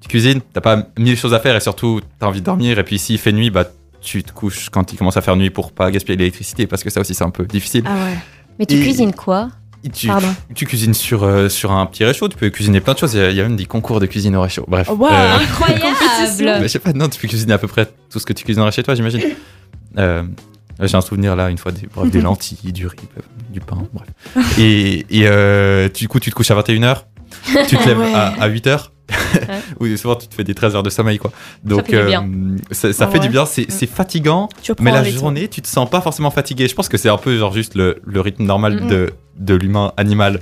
[0.01, 2.83] tu cuisines, t'as pas mille choses à faire et surtout t'as envie de dormir et
[2.83, 3.65] puis s'il fait nuit, bah
[4.01, 6.89] tu te couches quand il commence à faire nuit pour pas gaspiller l'électricité parce que
[6.89, 7.83] ça aussi c'est un peu difficile.
[7.87, 8.17] Ah ouais.
[8.59, 9.49] Mais tu Et- cuisines quoi
[9.93, 10.27] tu, Pardon.
[10.53, 13.19] tu cuisines sur, euh, sur un petit réchaud, tu peux cuisiner plein de choses, il
[13.19, 14.65] y a, il y a même des concours de cuisine au réchaud.
[14.67, 14.89] Bref.
[14.89, 15.05] Waouh.
[15.13, 15.81] Euh, Incroyable
[16.39, 18.43] mais je sais pas, non, tu peux cuisiner à peu près tout ce que tu
[18.43, 19.21] cuisinerais chez toi, j'imagine.
[19.97, 20.23] Euh,
[20.81, 22.97] J'ai un souvenir là, une fois, des, bref, des lentilles, du riz,
[23.49, 24.09] du pain, bref.
[24.59, 27.03] Et, et euh, du coup, tu te couches à 21h,
[27.67, 28.13] tu te lèves Ouais.
[28.13, 28.89] à, à 8h.
[29.79, 31.31] Oui, souvent tu te fais des 13 heures de sommeil quoi.
[31.63, 32.27] Donc fait du bien.
[32.71, 35.19] ça, ça fait du bien, c'est c'est fatigant, mais la rythme.
[35.19, 36.67] journée tu te sens pas forcément fatigué.
[36.67, 39.93] Je pense que c'est un peu genre juste le, le rythme normal de, de l'humain
[39.97, 40.39] animal.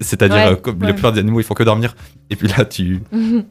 [0.00, 0.52] C'est-à-dire Ouais.
[0.52, 0.86] euh, comme Ouais.
[0.88, 1.94] la plupart des animaux ils font que dormir.
[2.30, 3.00] Et puis là tu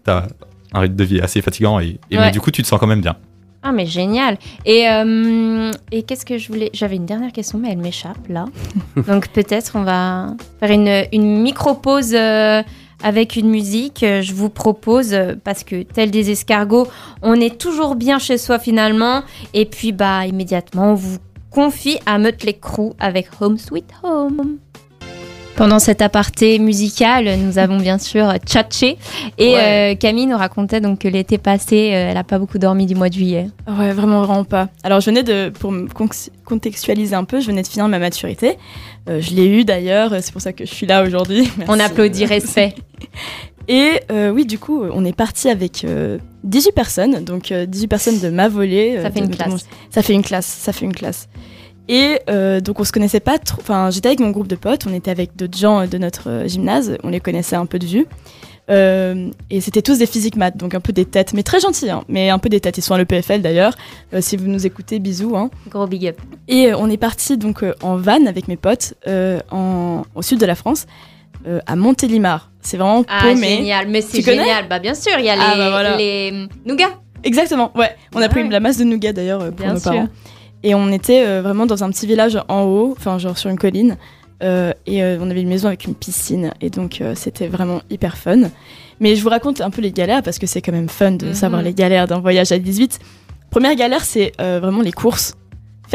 [0.07, 0.27] as
[0.73, 2.25] un rythme de vie assez fatigant et, et Ouais.
[2.25, 3.15] mais du coup tu te sens quand même bien.
[3.67, 4.37] Ah mais génial.
[4.65, 8.45] Et, euh, et qu'est-ce que je voulais J'avais une dernière question mais elle m'échappe là.
[9.07, 12.61] Donc peut-être on va faire une, une micro-pause euh,
[13.03, 14.03] avec une musique.
[14.03, 16.87] Euh, Je vous propose, euh, parce que tel des escargots,
[17.21, 19.23] on est toujours bien chez soi finalement.
[19.53, 21.17] Et puis bah immédiatement on vous
[21.51, 24.57] confie à Mötley Crüe avec Home Sweet Home.
[25.55, 28.97] Pendant cet aparté musical, nous avons bien sûr Tchatché.
[29.37, 29.93] Et Ouais.
[29.93, 32.93] euh, Camille nous racontait donc que l'été passé, euh, elle n'a pas beaucoup dormi du
[32.93, 33.47] mois de juillet.
[33.65, 34.67] Ouais, vraiment, vraiment pas.
[34.83, 35.87] Alors, je venais de, pour me
[36.43, 38.57] contextualiser un peu, je venais de finir ma maturité.
[39.09, 41.49] Euh, je l'ai eu d'ailleurs, c'est pour ça que je suis là aujourd'hui.
[41.69, 42.75] On applaudit, respect.
[43.69, 48.19] Et oui, du coup, on est parti avec euh, 18 personnes, donc euh, 18 personnes
[48.19, 48.99] de ma volée.
[49.01, 49.49] Ça fait une classe.
[49.49, 49.57] mon-
[49.89, 51.27] Ça fait une classe, ça fait une classe.
[51.87, 53.61] Et euh, donc on se connaissait pas trop.
[53.61, 56.47] Enfin, j'étais avec mon groupe de potes, on était avec d'autres gens de notre euh,
[56.47, 58.05] gymnase, on les connaissait un peu de vue.
[58.71, 61.91] Euh, et c'était tous des physiques maths, donc un peu des têtes, mais très gentils,
[61.91, 62.79] hein, mais un peu des têtes.
[62.79, 63.73] Ils sont à l'EPFL d'ailleurs.
[64.13, 65.37] Euh, si vous nous écoutez, bisous.
[65.37, 65.51] Hein.
[65.69, 66.19] Gros big up.
[66.47, 68.95] Et on est parti donc en van avec mes potes
[69.51, 70.87] en, au sud de la France,
[71.47, 72.49] euh, à Montélimar.
[72.61, 73.57] C'est vraiment Ah, paumé.
[73.57, 73.87] génial.
[73.87, 74.67] Mais c'est génial.
[74.67, 75.95] Bah, bien sûr, il y a les, Ah, bah, voilà.
[75.97, 76.99] les nougats.
[77.23, 77.95] Exactement, ouais.
[78.15, 78.47] On a pris Ouais.
[78.47, 79.91] de la masse de nougat d'ailleurs pour Bien nos sûr.
[79.91, 80.07] parents.
[80.65, 83.57] Et on était euh, vraiment dans un petit village en haut, enfin genre sur une
[83.59, 83.97] colline.
[84.43, 86.51] euh, et euh, on avait une maison avec une piscine.
[86.59, 88.49] Et donc euh, c'était vraiment hyper fun.
[88.99, 91.27] Mais je vous raconte un peu les galères parce que c'est quand même fun de
[91.27, 91.33] Mhm.
[91.33, 92.99] savoir les galères d'un voyage à 18.
[93.51, 95.35] Première galère, c'est vraiment les courses.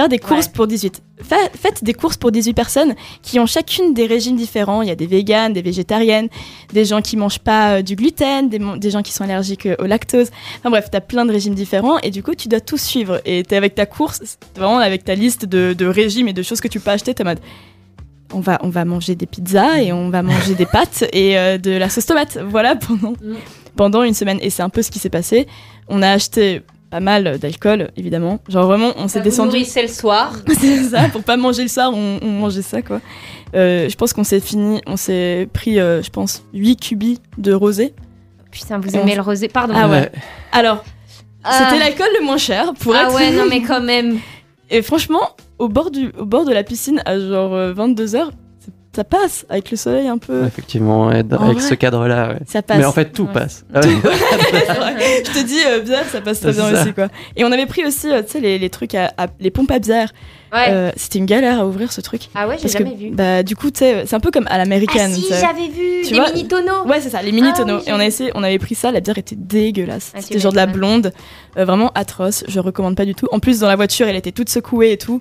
[0.01, 0.53] Faire des courses Ouais.
[0.55, 1.03] pour 18.
[1.23, 4.81] Fa- faites des courses pour 18 personnes qui ont chacune des régimes différents.
[4.83, 6.29] Il y a des véganes, des végétariennes,
[6.73, 9.85] des gens qui mangent pas euh, du gluten, des, gens qui sont allergiques euh, au
[9.87, 10.31] lactose.
[10.59, 13.21] Enfin bref, t'as plein de régimes différents et du coup, tu dois tout suivre.
[13.27, 16.61] Et t'es avec ta course, vraiment avec ta liste de, de régimes et de choses
[16.61, 17.41] que tu peux acheter, en mode.
[18.33, 21.59] On va, on va manger des pizzas et on va manger des pâtes et euh,
[21.59, 22.39] de la sauce tomate.
[22.49, 23.35] Voilà pendant, Mm.
[23.77, 24.39] pendant une semaine.
[24.41, 25.47] Et c'est un peu ce qui s'est passé.
[25.89, 28.41] On a acheté pas mal d'alcool, évidemment.
[28.49, 29.65] Genre vraiment, on s'est descendu.
[29.65, 30.35] C'est le soir.
[30.59, 33.01] c'est ça, pour pas manger le soir, on, on mangeait ça, quoi.
[33.55, 37.53] Euh, je pense qu'on s'est fini, on s'est pris, euh, je pense, 8 cubis de
[37.53, 37.95] rosé.
[38.51, 39.49] Putain, vous on- aimez le rosé.
[39.49, 39.75] Pardon.
[39.77, 40.11] Ah ouais.
[40.53, 40.85] Alors,
[41.45, 41.53] Ah.
[41.71, 43.15] c'était l'alcool le moins cher, pour Ah être...
[43.15, 44.19] ouais, non, mais quand même.
[44.71, 45.21] Et franchement,
[45.59, 48.31] au bord, du, au bord de la piscine, à genre 22h,
[48.95, 50.45] ça passe, avec le soleil un peu...
[50.47, 51.69] Effectivement, ouais, dans- En avec vrai.
[51.69, 52.31] ce cadre-là.
[52.31, 52.39] ouais.
[52.47, 52.79] Ça passe.
[52.79, 53.33] Mais en fait, tout Ouais.
[53.33, 53.65] passe.
[53.73, 53.81] Tout.
[53.83, 56.83] je te dis, euh, bière, ça passe très bien ça.
[56.83, 57.09] aussi, quoi.
[57.37, 59.71] Et on avait pris aussi, euh, tu sais, les, les trucs, à, à- les pompes
[59.71, 60.13] à bière.
[60.53, 60.65] Ouais.
[60.71, 62.23] Euh, C'était une galère à ouvrir ce truc.
[62.35, 63.11] ah ouais, j'ai jamais que, vu.
[63.11, 65.13] bah, du coup, tu sais, c'est un peu comme à l'américaine.
[65.13, 66.85] ah si, j'avais vu Tu des vois, mini tonneaux.
[66.87, 67.77] Ouais, c'est ça, les mini Ah tonneaux.
[67.79, 70.11] oui, et on, a essayé, on avait pris ça, la bière était dégueulasse.
[70.17, 71.13] Ah, C'était genre de la blonde,
[71.57, 72.43] euh, vraiment atroce.
[72.49, 73.29] Je recommande pas du tout.
[73.31, 75.21] En plus, dans la voiture, elle était toute secouée et tout.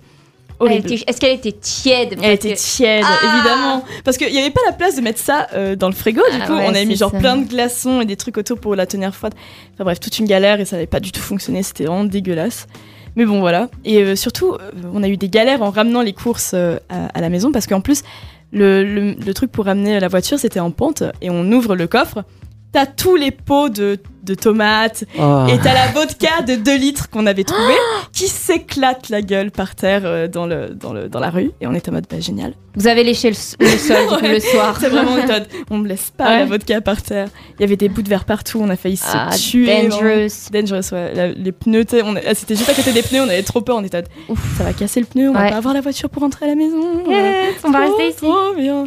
[0.62, 0.92] Elle Horrible.
[0.94, 2.18] était- Est-ce qu'elle était tiède?
[2.22, 3.86] Elle était que- tiède, Ah évidemment.
[4.04, 6.38] Parce qu'il n'y avait pas la place de mettre ça euh, dans le frigo, du
[6.42, 6.54] Ah coup.
[6.54, 7.18] ouais, on avait mis genre ça.
[7.18, 9.34] plein de glaçons et des trucs autour pour la tenir froide.
[9.76, 11.64] Enfin bref, toute une galère et ça n'avait pas du tout fonctionné.
[11.64, 12.68] C'était vraiment dégueulasse.
[13.16, 13.70] Mais bon, voilà.
[13.86, 14.58] Et euh, surtout, euh,
[14.94, 17.82] on a eu des galères en ramenant les courses à, à la maison parce qu'en
[17.82, 18.04] plus,
[18.52, 21.88] le, le- le truc pour ramener la voiture, c'était en pente et on ouvre le
[21.88, 22.24] coffre.
[22.72, 25.48] T'as tous les pots de, de tomates Oh.
[25.50, 27.74] et t'as la vodka de 2 litres qu'on avait trouvée
[28.14, 31.50] qui s'éclate la gueule par terre euh, dans, le, dans, le, dans la rue.
[31.62, 32.54] Et on était en mode, bah génial.
[32.76, 34.78] Vous avez léché le, sol du coup, le soir.
[34.80, 35.48] C'est vraiment méthode.
[35.72, 36.40] On me laisse pas Ouais.
[36.42, 37.30] la vodka par terre.
[37.58, 39.66] Il y avait des bouts de verre partout, on a failli Ah, se tuer.
[39.66, 39.90] vraiment.
[39.90, 40.52] dangerous.
[40.54, 41.14] Dangerous, ouais.
[41.16, 43.78] La- les pneus, on ah, c'était juste à côté des pneus, on avait trop peur,
[43.78, 44.58] on était en mode, Ouf.
[44.60, 45.42] ça va casser le pneu, on Ouais.
[45.46, 46.80] va pas avoir la voiture pour rentrer à la maison.
[47.10, 48.18] Yes, on va rester ici.
[48.18, 48.86] Trop bien.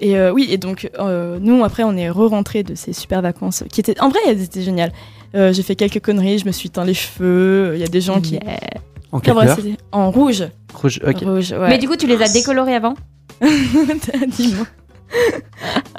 [0.00, 3.64] Et euh, oui, et donc euh, nous après on est re-rentrés de ces super vacances
[3.70, 4.92] qui étaient en vrai elles étaient géniales.
[5.34, 8.00] Euh, j'ai fait quelques conneries, je me suis teint les cheveux, il y a des
[8.00, 8.58] gens qui Yeah.
[9.12, 9.58] En quelle couleur
[9.92, 10.44] en rouge.
[10.72, 11.16] Rouge, ok.
[11.22, 11.68] Rouge, ouais.
[11.68, 12.94] Mais du coup, tu les as décolorés avant
[13.42, 14.66] Dis-moi.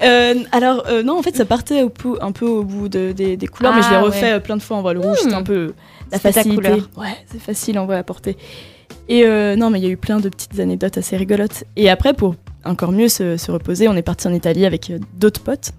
[0.04, 3.12] Euh, alors euh, non en fait ça partait au pou- un peu au bout de-
[3.12, 4.40] des, des couleurs mais je l'ai Ah, refait ouais.
[4.40, 5.74] plein de fois en vrai le rouge c'était un peu
[6.14, 6.90] la facilité couleur.
[6.98, 8.38] ouais c'est facile en vrai à porter
[9.10, 11.90] et euh, non mais il y a eu plein de petites anecdotes assez rigolotes et
[11.90, 15.42] après pour encore mieux se, se reposer on est parti en Italie avec euh, d'autres
[15.42, 15.72] potes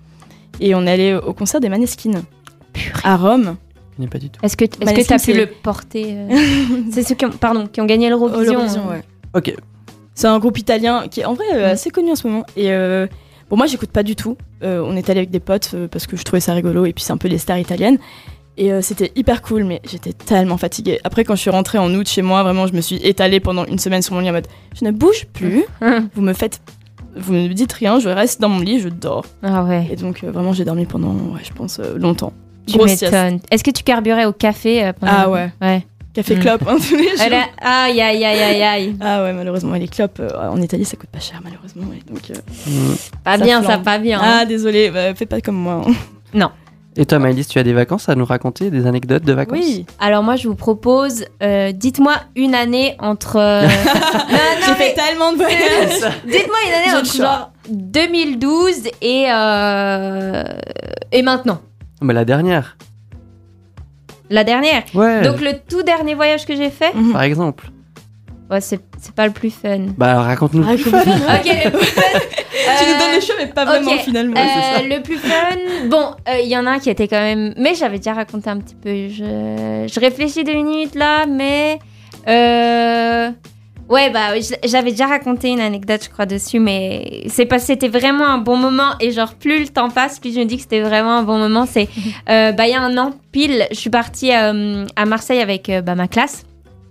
[0.60, 2.22] et on est allé au concert des Maneskin
[3.04, 3.56] à Rome
[3.98, 4.40] Je pas du tout.
[4.44, 6.36] Est-ce que est-ce que Maneskin, t'as pu le porter euh,
[6.90, 8.54] C'est ceux qui ont, pardon, qui ont gagné l'Eurovision.
[8.54, 8.92] Eurovision, euh.
[8.92, 9.02] ouais.
[9.34, 9.54] Ok.
[10.14, 11.72] C'est un groupe italien qui est en vrai euh, Mm.
[11.72, 12.44] assez connu en ce moment.
[12.56, 13.06] Et euh,
[13.50, 14.36] bon, moi, j'écoute pas du tout.
[14.62, 16.92] Euh, on est allé avec des potes euh, parce que je trouvais ça rigolo et
[16.92, 17.98] puis c'est un peu les stars italiennes.
[18.58, 21.00] Et euh, c'était hyper cool, mais j'étais tellement fatiguée.
[21.04, 23.64] Après, quand je suis rentrée en août chez moi, vraiment, je me suis étalée pendant
[23.64, 24.46] une semaine sur mon lit en mode
[24.78, 25.64] je ne bouge plus,
[26.14, 26.60] vous me faites.
[27.16, 29.24] Vous ne me dites rien, je reste dans mon lit, je dors.
[29.42, 29.86] Ah ouais.
[29.90, 32.32] Et donc, euh, vraiment, j'ai dormi pendant, ouais, je pense, euh, longtemps.
[32.66, 33.40] Tu m'étonnes.
[33.50, 35.50] Est-ce que tu carburais au café euh, pendant- Ah ouais.
[35.60, 35.84] Ouais.
[36.14, 36.40] Café Mm.
[36.40, 37.16] clope, hein, tous les jours.
[37.26, 38.96] Elle a- Aïe aïe aïe aïe aïe.
[39.00, 41.84] Ah ouais, malheureusement, les clopes euh, en Italie, ça coûte pas cher, malheureusement.
[41.90, 42.00] ouais.
[42.06, 42.34] donc, euh,
[42.66, 42.94] Mm.
[43.24, 44.18] Pas Ça bien, ça pas bien.
[44.20, 44.38] hein.
[44.40, 45.84] Ah, désolé, bah, fais pas comme moi.
[46.34, 46.50] hein.
[46.96, 49.86] Et toi, Maëlys, tu as des vacances à nous raconter Des anecdotes de vacances Oui,
[49.98, 53.36] Alors moi, je vous propose, euh, dites-moi une année entre.
[53.36, 53.68] euh, non,
[54.30, 56.12] non, j'ai mais fait tellement de voyages.
[56.26, 57.24] dites-moi une année entre choix.
[57.24, 60.42] genre 2012 et euh,
[61.12, 61.60] et maintenant.
[62.02, 62.76] Bah, la dernière.
[64.28, 64.82] La dernière.
[64.94, 65.22] Ouais.
[65.22, 67.12] Donc le tout dernier voyage que j'ai fait, Mhm.
[67.12, 67.70] Par exemple.
[68.50, 69.86] ouais, c'est c'est pas le plus fun.
[69.96, 70.64] Bah, raconte-nous.
[70.68, 71.36] Ah, le plus comment- fun.
[71.36, 72.18] Ok, le plus fun.
[72.82, 74.36] Tu nous donnes le choix, mais pas vraiment finalement.
[74.36, 77.54] Euh, le plus fun, bon, euh, il y en a un qui était quand même.
[77.56, 78.90] Mais j'avais déjà raconté un petit peu.
[79.08, 81.78] Je, je réfléchis deux minutes là, mais.
[82.28, 83.30] Euh...
[83.92, 84.30] Ouais, bah,
[84.64, 88.38] j'avais déjà raconté une anecdote, je crois, dessus, mais c'est parce que c'était vraiment un
[88.38, 88.92] bon moment.
[89.00, 91.36] Et genre, plus le temps passe, plus je me dis que c'était vraiment un bon
[91.36, 91.66] moment.
[91.66, 91.88] C'est.
[92.30, 95.68] euh, bah, il y a un an pile, je suis partie euh, à Marseille avec
[95.68, 96.44] euh, bah, ma classe.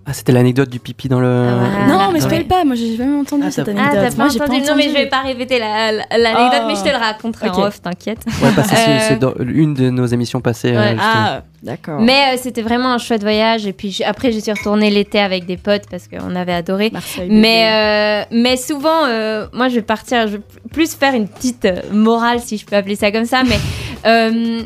[0.04, 1.28] Ah, c'était l'anecdote du pipi dans le.
[1.28, 4.10] Ah, Non, mais spoil pas, moi j'ai jamais entendu Ah, cette t'as- Ah, anecdote.
[4.10, 6.66] t'as Moi, pas j'ai entendu Non, mais je vais pas répéter la- la- l'anecdote, Oh.
[6.66, 7.58] mais je te le raconterai Ok.
[7.58, 8.18] en off, t'inquiète.
[8.42, 10.74] Ouais, parce que c'est- Euh, une de nos émissions passées.
[10.74, 10.96] euh, Ouais.
[11.00, 12.00] Ah, d'accord.
[12.00, 13.64] Mais euh, c'était vraiment un chouette voyage.
[13.64, 16.90] Et puis je- après, je suis retournée l'été avec des potes parce qu'on avait adoré.
[16.92, 17.28] Marseille.
[17.30, 21.68] Mais, euh, mais souvent, euh, moi, je vais partir, je vais plus faire une petite
[21.92, 23.42] morale, si je peux appeler ça comme ça.
[23.44, 23.58] Mais
[24.06, 24.62] euh,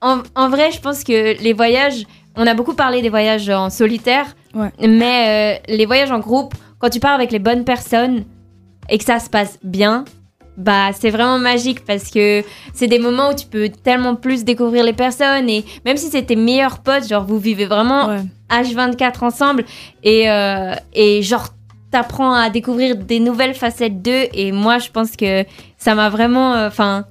[0.00, 2.04] en, en vrai, je pense que les voyages,
[2.36, 4.24] on a beaucoup parlé des voyages en solitaire.
[4.54, 4.70] Ouais.
[4.86, 8.24] Mais euh, les voyages en groupe, quand tu pars avec les bonnes personnes
[8.88, 10.04] et que ça se passe bien,
[10.56, 12.42] bah c'est vraiment magique parce que
[12.74, 16.22] c'est des moments où tu peux tellement plus découvrir les personnes et même si c'est
[16.22, 18.22] tes meilleurs potes, genre vous vivez vraiment Ouais.
[18.50, 19.64] H24 ensemble
[20.02, 21.48] et, euh, et genre
[21.90, 25.44] t'apprends à découvrir des nouvelles facettes d'eux et moi je pense que
[25.76, 27.04] ça m'a vraiment enfin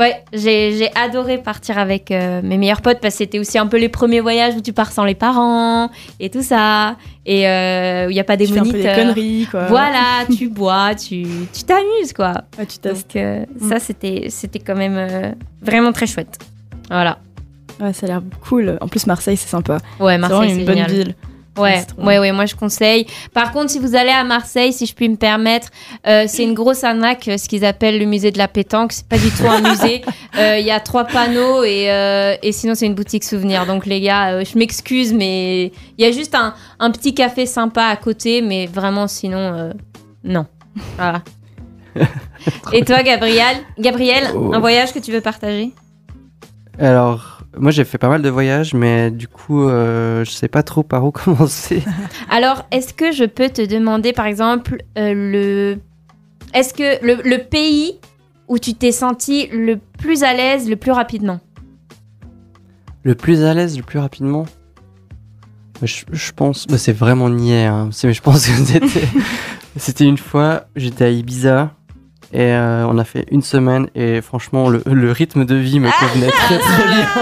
[0.00, 3.66] ouais j'ai j'ai adoré partir avec euh, mes meilleurs potes parce que c'était aussi un
[3.68, 8.06] peu les premiers voyages où tu pars sans les parents et tout ça et euh,
[8.06, 9.66] où il n'y a pas des Tu fais un peu des moniteurs conneries, quoi.
[9.66, 14.58] voilà tu bois tu tu t'amuses quoi Ouais, tu t'as- parce que ça c'était c'était
[14.58, 15.30] quand même euh,
[15.62, 16.38] vraiment très chouette
[16.90, 17.18] voilà
[17.80, 18.76] Ouais, ça a l'air cool.
[18.82, 19.78] En plus, Marseille, c'est sympa.
[20.00, 20.90] ouais Marseille c'est une bonne génial.
[20.90, 21.14] ville.
[21.60, 23.06] Ouais, ouais, ouais, moi je conseille.
[23.34, 25.68] Par contre, si vous allez à Marseille, si je puis me permettre,
[26.06, 28.92] euh, c'est une grosse arnaque, euh, ce qu'ils appellent le musée de la pétanque.
[28.92, 30.02] C'est pas du tout un musée.
[30.38, 33.66] Euh, Il y a trois panneaux et, euh, et sinon c'est une boutique souvenir.
[33.66, 37.46] Donc les gars, euh, je m'excuse, mais il y a juste un, un petit café
[37.46, 39.72] sympa à côté, mais vraiment sinon, euh,
[40.22, 40.46] non.
[40.96, 41.22] Voilà.
[42.72, 44.52] et toi, Gabriel, Gabriel, Oh.
[44.54, 45.72] un voyage que tu veux partager?
[46.78, 50.62] Alors, moi j'ai fait pas mal de voyages, mais du coup, euh, je sais pas
[50.62, 51.82] trop par où commencer.
[52.30, 55.78] Alors, est-ce que je peux te demander, par exemple, euh, le...
[56.54, 57.98] Est-ce que le, le pays
[58.48, 61.40] où tu t'es senti le plus à l'aise le plus rapidement?
[63.02, 64.44] Le plus à l'aise, le plus rapidement?
[65.80, 67.66] Bah, je, je pense, bah, c'est vraiment niais.
[67.66, 67.90] Hein.
[67.92, 68.80] Je pense que c'était,
[69.76, 71.72] c'était une fois, j'étais à Ibiza
[72.32, 75.90] et euh, on a fait une semaine et franchement le, le rythme de vie me
[76.00, 77.06] convenait très très bien.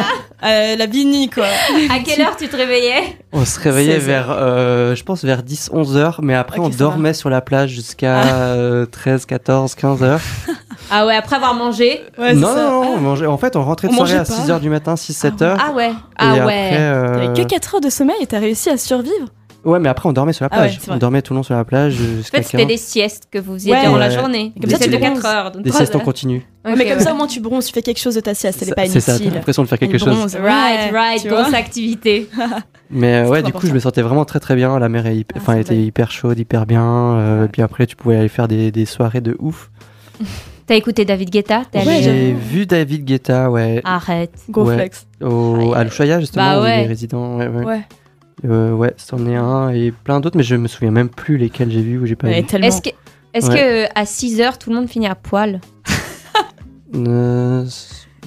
[0.44, 1.46] Euh, la Bini, quoi.
[1.90, 3.02] À quelle heure tu te réveillais?
[3.32, 7.12] On se réveillait 16 vers, euh, je pense vers 10-11 heures, mais après on dormait
[7.12, 8.22] sur la plage jusqu'à
[8.54, 10.20] euh, 13, 14, 15 heures.
[10.92, 12.02] Ah ouais, après avoir mangé?
[12.16, 12.62] Ouais, non, ça.
[12.70, 14.42] non, non, on mangeait- en fait on rentrait de On soirée à mangeait pas.
[14.44, 15.58] 6 heures du matin, 6-7 heures.
[15.60, 18.38] Ah ouais et Ah après, ouais euh, T'avais que 4 heures de sommeil et t'as
[18.38, 19.26] réussi à survivre?
[19.68, 20.78] Ouais, mais après on dormait sur la Ah ouais, plage.
[20.80, 20.98] c'est on vrai.
[20.98, 22.66] dormait tout le long sur la plage En jusqu'à fait, c'était 15.
[22.68, 23.82] des siestes que vous faisiez Ouais.
[23.82, 24.14] durant la Ouais.
[24.14, 24.52] journée.
[24.54, 25.24] Comme Des ça, siestes tu de 4 bronzes.
[25.26, 25.50] heures.
[25.52, 26.04] donc Des trois siestes en heures.
[26.04, 26.36] continu.
[26.64, 27.04] Ouais, mais Ok, comme ouais.
[27.04, 28.60] ça, au moins, tu bronzes, tu fais quelque chose de ta sieste.
[28.62, 29.34] Elle est pas C'est ça, t'as inutile.
[29.34, 30.34] l'impression de faire quelque chose.
[30.36, 31.58] Right, right, tu grosse vois.
[31.58, 32.28] activité.
[32.90, 33.74] Mais euh, ouais, trop du coup, je important.
[33.74, 34.78] me sentais vraiment très très bien.
[34.78, 36.82] La mer est hyper- Ah, enfin, c'est était hyper chaude, hyper bien.
[36.84, 39.70] euh, Puis après, tu pouvais aller faire des, des soirées de ouf.
[40.66, 41.62] T'as écouté David Guetta?
[41.70, 42.40] T'es Ouais, J'ai j'avoue.
[42.50, 44.32] vu David Guetta, ouais, Arrête.
[44.50, 44.74] Gros Ouais.
[44.76, 45.06] flex.
[45.22, 46.82] au, à l'Ushuaïa justement, Bah où il ouais.
[46.84, 47.38] est résident.
[47.38, 47.64] Ouais, ouais.
[47.64, 47.80] Ouais.
[48.44, 51.70] Euh, ouais, c'en est un et plein d'autres, mais je me souviens même plus lesquels
[51.70, 52.46] j'ai vu ou j'ai pas Ouais, vu.
[52.46, 52.66] tellement.
[52.68, 52.90] Est-ce que,
[53.34, 53.88] est-ce Ouais.
[53.94, 55.60] que à 6 heures, tout le monde finit à poil
[56.94, 57.64] Euh,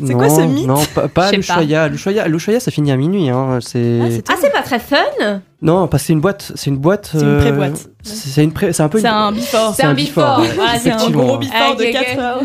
[0.03, 1.87] C'est quoi non, ce mythe Non, pas, pas l'Ushuaïa.
[1.87, 3.29] L'Ushuaïa, l'Ushuaïa, ça finit à minuit.
[3.29, 3.59] Hein.
[3.61, 3.99] C'est...
[4.01, 6.51] Ah, c'est Ah, pas très fun non, parce que c'est une boîte.
[6.55, 7.09] C'est une boîte.
[7.11, 7.87] C'est une euh, pré-boîte.
[8.01, 8.99] C'est c'est une pré- c'est un peu.
[8.99, 9.73] C'est une- un before.
[9.75, 10.43] C'est un before.
[10.79, 12.17] C'est un gros before de Ah, ok, 4 ok.
[12.19, 12.41] heures.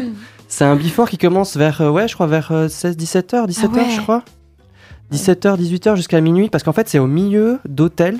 [0.49, 3.91] C'est un before qui commence vers, euh, ouais, je crois vers 16-17h, 17h, ouais.
[3.97, 4.23] je crois.
[5.13, 8.19] 17h, 18h jusqu'à minuit, parce qu'en fait, c'est au milieu d'hôtels.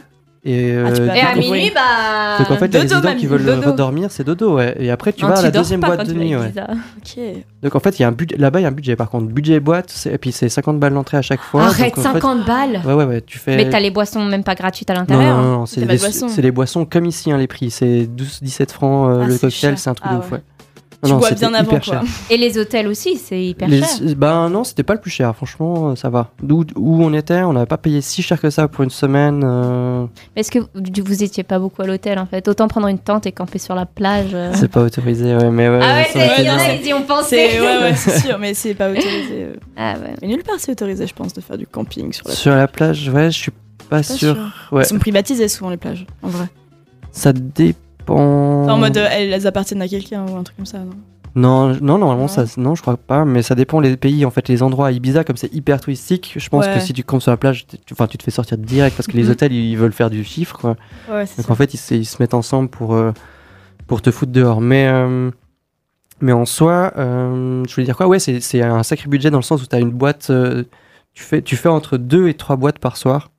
[0.49, 2.39] Et, Ah, tu peux euh, Et à minuit, bah.
[2.39, 3.73] donc en fait, les résidents qui veulent dodo.
[3.73, 4.77] redormir, c'est dodo, ouais.
[4.79, 6.53] Et après, tu Non, vas à la deuxième boîte de nuit, ouais.
[7.65, 9.11] Donc en fait, il y a un budget, là-bas, il y a un budget par
[9.11, 9.27] contre.
[9.27, 11.65] Budget boîte, et puis c'est 50 balles l'entrée à chaque fois.
[11.65, 13.57] Arrête, donc, en fait- 50 balles Ouais, ouais, ouais, tu fais.
[13.57, 15.37] Mais t'as les boissons même pas gratuites à Non, l'intérieur.
[15.37, 16.29] non, non, des, de boisson.
[16.29, 17.73] c'est des boissons comme ici, hein, les prix.
[17.73, 20.43] C'est 12-17 francs euh, Ah, le cocktail, c'est un truc Ah de ouf, ouais.
[21.05, 22.01] Tu Non, bois bien avant, hyper quoi.
[22.01, 22.03] cher.
[22.31, 23.89] Et les hôtels aussi, c'est hyper Les- cher.
[24.17, 26.31] Ben non, c'était pas le plus cher, franchement, euh, ça va.
[26.43, 29.43] D'où où on était, on n'avait pas payé si cher que ça pour une semaine.
[29.45, 30.69] euh, Mais Est-ce que vous,
[31.05, 32.49] vous étiez pas beaucoup à l'hôtel en fait?
[32.49, 34.31] Autant prendre une tente et camper sur la plage.
[34.33, 34.53] euh.
[34.55, 35.81] C'est pas autorisé, ouais, mais ouais.
[35.83, 36.07] Ah ouais,
[36.39, 36.59] il y en bien.
[36.59, 37.49] a, ils y ont pensé.
[37.53, 39.33] C'est ouais, ouais, c'est sûr, mais c'est pas autorisé.
[39.33, 39.55] euh.
[39.77, 40.15] Ah ouais.
[40.23, 42.67] Mais nulle part c'est autorisé, je pense, de faire du camping sur la Sur la
[42.69, 44.35] plage, ouais, je suis pas, Pas sûr.
[44.35, 44.37] sûr.
[44.73, 44.83] Ouais.
[44.83, 46.47] Ils sont privatisés souvent les plages, en vrai.
[47.13, 47.79] Ça dépend.
[48.15, 50.79] Enfin, en mode, euh, elles appartiennent à quelqu'un ou un truc comme ça.
[50.79, 50.91] Non
[51.35, 52.29] Non, non, normalement, Non.
[52.29, 54.25] ça, non, je crois pas, mais ça dépend les pays.
[54.25, 56.73] En fait, les endroits à Ibiza, comme c'est hyper touristique, je pense Ouais.
[56.75, 59.07] que si tu comptes sur la plage, tu, enfin, tu te fais sortir direct parce
[59.07, 59.31] que les Mhm.
[59.33, 60.77] hôtels, ils veulent faire du chiffre, quoi.
[61.11, 63.13] ouais, Donc en fait, ils, se- ils se mettent ensemble pour, euh,
[63.87, 64.61] pour te foutre dehors.
[64.63, 65.31] Mais, euh,
[66.23, 68.07] mais en soi, euh, je voulais dire quoi?
[68.09, 70.33] Ouais, c'est c'est un sacré budget dans le sens où tu as une boîte.
[71.13, 73.31] tu, fais, tu fais entre deux et trois boîtes par soir.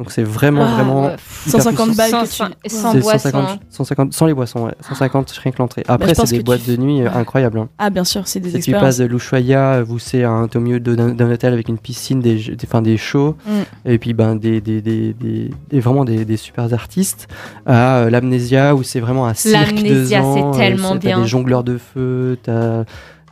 [0.00, 1.02] Donc c'est vraiment, Ah, vraiment.
[1.06, 1.16] ouais.
[1.46, 1.96] hyper 150 puissant.
[1.96, 2.34] balles Sans- que tu...
[2.34, 2.50] sans- Ouais.
[2.68, 3.28] sans C'est boisson.
[3.30, 4.72] 150, 150 sans les boissons, ouais.
[4.80, 5.84] 150 rien que l'entrée.
[5.86, 7.10] Après, je pense c'est des boîtes tu- de nuit euh, Ouais.
[7.16, 7.58] incroyables.
[7.60, 7.68] hein.
[7.78, 10.80] Ah, bien sûr, c'est des Si tu passes de l'Ushuaïa, où c'est un- au milieu
[10.80, 13.50] d'un d'un hôtel avec une piscine, des, jeux- des, shows, Mm.
[13.90, 17.28] et puis ben, des, des, des, des- des- vraiment des, des super artistes,
[17.64, 21.20] à euh, l'Amnésia, où c'est vraiment un cirque de L'Amnésia, c'est euh, tellement T'as bien.
[21.20, 22.82] des jongleurs de feu, t'as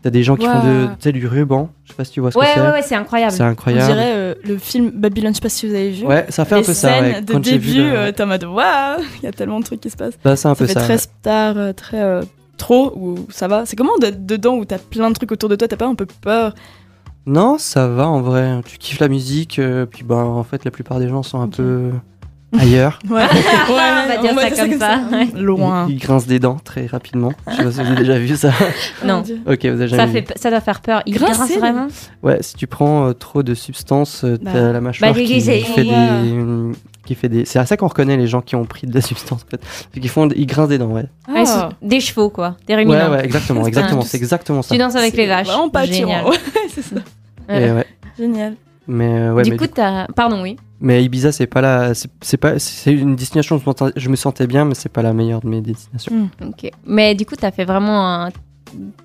[0.09, 2.21] as des gens qui font de, tu sais, du ruban, je sais pas si tu
[2.21, 2.61] vois ce Ouais, que c'est.
[2.61, 3.33] ouais, ouais, c'est incroyable.
[3.33, 3.87] C'est On incroyable.
[3.93, 6.07] dirait euh, le film Babylon, je sais pas si vous avez vu.
[6.07, 7.01] Ouais, ça fait les un peu ça.
[7.01, 7.21] ouais.
[7.23, 9.61] de Quand j'ai vu début, le- euh, t'es en mode waouh, il y a tellement
[9.61, 10.19] de trucs qui se passent.
[10.25, 10.81] Bah, c'est un ça peu fait ça.
[10.81, 10.99] très ouais.
[10.99, 12.23] star, euh, très euh,
[12.57, 13.65] trop, ou ça va.
[13.67, 15.95] C'est comment d'être dedans où t'as plein de trucs autour de toi, t'as pas un
[15.95, 16.55] peu peur?
[17.27, 18.61] Non, ça va en vrai.
[18.67, 21.49] Tu kiffes la musique, euh, puis ben en fait la plupart des gens sont un
[21.49, 21.91] peu
[22.59, 22.99] ailleurs.
[23.09, 23.23] Ouais.
[23.71, 24.17] on va
[24.51, 25.01] dire ça comme ça.
[25.13, 25.29] ouais.
[25.41, 25.87] Loin.
[25.89, 27.33] Il, il grince des dents très rapidement.
[27.51, 28.51] Je sais pas si vous avez déjà vu ça.
[29.05, 29.23] Non.
[29.47, 30.35] Ok, vous avez Ça, jamais fait, vu.
[30.37, 31.03] ça doit faire peur.
[31.07, 31.89] Il grince vraiment
[32.23, 34.73] Ouais, si tu prends euh, trop de substances, euh, t'as Bah.
[34.73, 35.85] la mâchoire Bah, qui, fait Ouais.
[35.85, 37.45] des, qui fait des.
[37.45, 39.61] C'est à ça qu'on reconnaît les gens qui ont pris de la substance en fait.
[40.01, 41.07] Qu'ils font, ils grincent des dents, ouais.
[41.29, 41.71] Ouais, Ah.
[41.81, 42.57] c'est Des chevaux, quoi.
[42.67, 43.11] Des Ouais, ruminants.
[43.11, 44.03] ouais, exactement, exactement.
[44.03, 44.75] C'est exactement ça.
[44.75, 45.47] Tu danses avec les vaches.
[45.49, 46.25] Vraiment pas Génial.
[46.27, 46.37] Ouais,
[46.69, 46.97] c'est ça.
[47.49, 47.87] Ouais.
[48.19, 48.55] Génial.
[48.87, 50.07] Mais ouais, du coup, t'as.
[50.09, 50.57] Pardon, oui.
[50.83, 53.57] Mais Ibiza, c'est pas la, c'est pas, c'est une destination.
[53.59, 56.29] Je, m'entendais- je me sentais bien, mais c'est pas la meilleure de mes destinations.
[56.47, 56.71] Ok.
[56.85, 58.29] Mais du coup, t'as fait vraiment un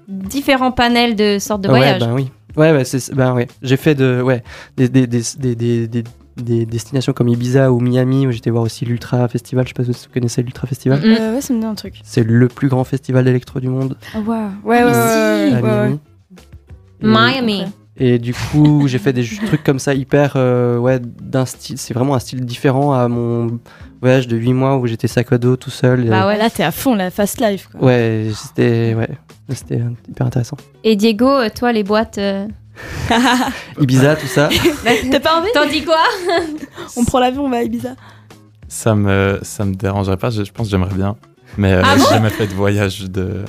[0.07, 2.01] différents panels de sortes de ouais, voyages.
[2.01, 2.29] ben oui.
[2.55, 3.47] Ouais, ouais, c'est, ben ouais.
[3.61, 4.43] J'ai fait de, ouais,
[4.75, 6.03] des, des, des, des, des, des-
[6.37, 9.65] des destinations comme Ibiza ou Miami où j'étais voir aussi l'Ultra Festival.
[9.65, 10.99] Je sais pas si vous connaissez l'Ultra Festival.
[10.99, 11.03] Mm.
[11.19, 11.95] Euh, ouais, ça me dit un truc.
[12.03, 14.49] C'est le plus grand festival d'électro du monde Ah, waouh.
[14.63, 14.91] Ouais, ouais, ouais.
[14.91, 15.97] Ouais, ouais, ouais.
[17.01, 17.63] Miami.
[17.99, 21.77] Et- du coup, j'ai fait des trucs comme ça hyper, euh, ouais, d'un style.
[21.77, 23.59] C'est vraiment un style différent à mon
[24.01, 26.07] voyage de 8 mois où j'étais sac à dos tout seul.
[26.09, 26.37] Bah ouais.
[26.37, 27.67] Là, t'es à fond, la fast life.
[27.71, 27.83] Quoi.
[27.87, 29.09] Ouais, c'était, ouais,
[29.55, 30.57] c'était hyper intéressant.
[30.83, 32.17] Et Diego, euh, toi, les boîtes.
[32.19, 32.47] euh,
[33.79, 34.49] Ibiza, tout ça.
[35.11, 35.97] T'as pas envie T'en dis quoi
[36.97, 37.95] On prend l'avion, on va à Ibiza.
[38.67, 41.15] Ça me, ça me dérangerait pas, je, je pense que j'aimerais bien.
[41.57, 43.45] Mais euh, Ah j'ai bon jamais fait de voyage de,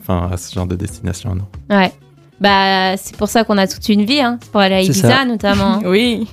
[0.00, 1.46] enfin, à ce genre de destination, non.
[1.76, 1.92] Ouais.
[2.40, 4.38] Bah, c'est pour ça qu'on a toute une vie, hein.
[4.42, 5.80] C'est pour aller à Ibiza, notamment.
[5.84, 6.26] Oui.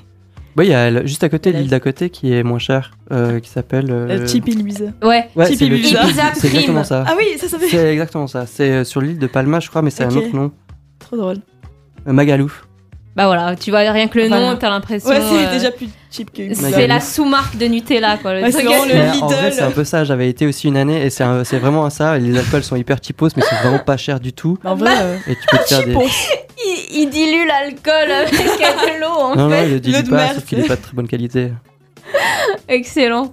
[0.55, 3.39] Ouais, il y a juste à côté l'île d'à côté qui est moins chère, euh,
[3.39, 3.87] qui s'appelle.
[3.89, 4.85] euh, Le Ibiza.
[5.01, 5.27] Ouais.
[5.35, 6.01] Ouais, le Ibiza.
[6.35, 7.03] C'est exactement ça.
[7.07, 8.45] Ah oui, ça, ça fait C'est exactement ça.
[8.45, 10.51] C'est euh, sur l'île de Palma, je crois, mais c'est un autre nom.
[10.99, 11.37] trop drôle.
[12.07, 12.67] Euh, Magalouf.
[13.15, 15.09] Bah voilà, tu vois rien que le nom, t'as l'impression.
[15.09, 15.87] Ouais, c'est euh, déjà plus
[16.53, 18.33] C'est la sous-marque de Nutella, quoi.
[18.35, 20.03] Le Ouais, c'est truc- vraiment le Mais en vrai, c'est un peu ça.
[20.03, 22.17] J'avais été aussi une année et c'est un- c'est vraiment ça.
[22.19, 24.57] Les alcools sont hyper cheapos, mais c'est vraiment pas cher du tout.
[24.63, 24.93] Bah, en vrai,
[25.27, 25.93] Et tu peux te faire des.
[26.65, 29.65] il, il dilue l'alcool avec de l'eau, en Non, non, fait.
[29.65, 31.51] il le dilue pas, sauf qu'il est pas de très bonne qualité.
[32.67, 33.31] Excellent.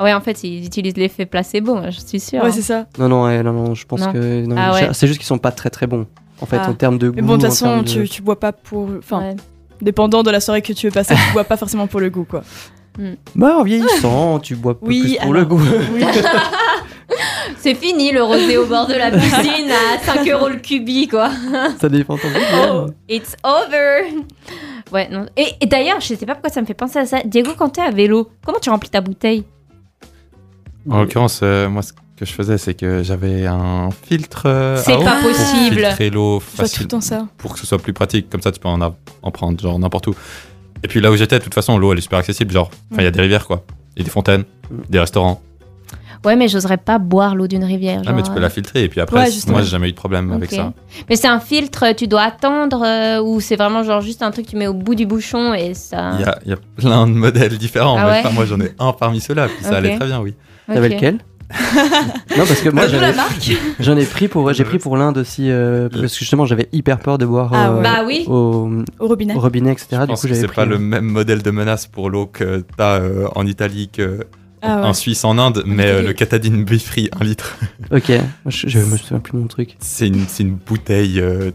[0.00, 2.42] Ouais, en fait, ils utilisent l'effet placebo, moi, je suis sûre.
[2.42, 2.86] Ouais, c'est ça.
[2.98, 4.12] Non, non, ouais, non, non, je pense Non.
[4.12, 4.44] que.
[4.46, 4.88] non, Ah ouais.
[4.92, 6.06] C'est juste qu'ils sont pas très très bons.
[6.40, 6.68] En fait, Ah.
[6.68, 7.16] en termes de goût.
[7.16, 8.88] Mais bon, de toute façon, de- tu, tu bois pas pour.
[8.98, 9.36] Enfin, Ouais.
[9.80, 12.24] Dépendant de la soirée que tu veux passer, tu bois pas forcément pour le goût,
[12.28, 12.42] quoi.
[13.34, 15.60] Bah, en vieillissant, tu bois Oui, plus pour alors- le goût.
[17.58, 21.30] C'est fini le rosé au bord de la piscine à 5 euros le cubi, quoi.
[21.80, 22.92] ça dépend ton goût.
[23.08, 24.12] It's over.
[24.92, 25.26] Ouais, non.
[25.36, 27.18] Et, et d'ailleurs, je sais pas pourquoi ça me fait penser à ça.
[27.24, 29.44] Diego, quand t'es à vélo, comment tu remplis ta bouteille?
[30.88, 31.82] En l'occurrence, euh, moi,
[32.16, 35.76] que je faisais, c'est que j'avais un filtre euh, C'est à eau pas pour possible.
[35.76, 37.26] filtrer l'eau Je vois tout facile, le temps ça.
[37.38, 38.28] pour que ce soit plus pratique.
[38.30, 40.14] Comme ça, tu peux en, a- en prendre genre n'importe où.
[40.82, 42.52] Et puis là où j'étais, de toute façon, l'eau, elle est super accessible.
[42.52, 43.64] Genre, enfin, il y a des rivières, quoi.
[43.96, 44.74] Il y a des fontaines, Mm.
[44.88, 45.40] des restaurants.
[46.24, 48.02] Ouais, mais j'oserais pas boire l'eau d'une rivière.
[48.06, 48.82] Ah, mais genre, tu peux euh, la filtrer.
[48.84, 49.56] Et puis après, Ouais, justement.
[49.56, 50.56] moi, j'ai jamais eu de problème avec ok.
[50.56, 50.72] ça.
[51.08, 54.46] Mais c'est un filtre, tu dois attendre euh, ou c'est vraiment genre juste un truc
[54.46, 56.12] que tu mets au bout du bouchon et ça.
[56.18, 57.96] Il y a, il y a plein de modèles différents.
[57.98, 59.46] Ah mais ouais enfin, moi, j'en ai un parmi ceux-là.
[59.48, 59.70] Puis Ok.
[59.70, 60.34] ça allait très bien, oui.
[60.66, 60.94] T'avais Ok.
[60.94, 61.18] lequel?
[61.50, 62.84] Non, parce que moi,
[63.80, 66.98] j'en ai, pris pour, j'ai pris pour l'Inde aussi, euh, parce que justement, j'avais hyper
[66.98, 67.82] peur de boire Ah euh.
[67.82, 68.24] Bah oui.
[68.26, 69.34] au, Au robinet.
[69.34, 69.86] au robinet, etc.
[69.92, 72.26] Je du pense coup, que j'avais c'est pas le même modèle de menace pour l'eau
[72.26, 74.26] que t'as euh, en Italie que
[74.62, 74.86] Ah ouais.
[74.88, 77.56] en Suisse en Inde, mais euh, le Catadine Be Free 1 litre,
[77.92, 78.10] Ok,
[78.46, 79.76] je, je me souviens plus de mon truc.
[79.78, 81.50] c'est une, c'est une bouteille, euh,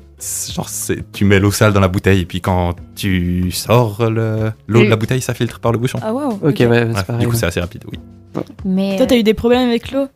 [0.53, 0.69] genre
[1.11, 4.89] tu mets l'eau sale dans la bouteille et puis quand tu sors le- l'eau de
[4.89, 5.99] la bouteille, ça filtre par le bouchon.
[6.01, 6.39] Ah waouh.
[6.41, 7.19] Ok, ouais, c'est pareil.
[7.21, 7.37] du coup, ouais.
[7.37, 7.99] c'est assez rapide, oui.
[8.65, 8.95] Mais.
[8.97, 10.07] Toi, t'as eu des problèmes avec l'eau?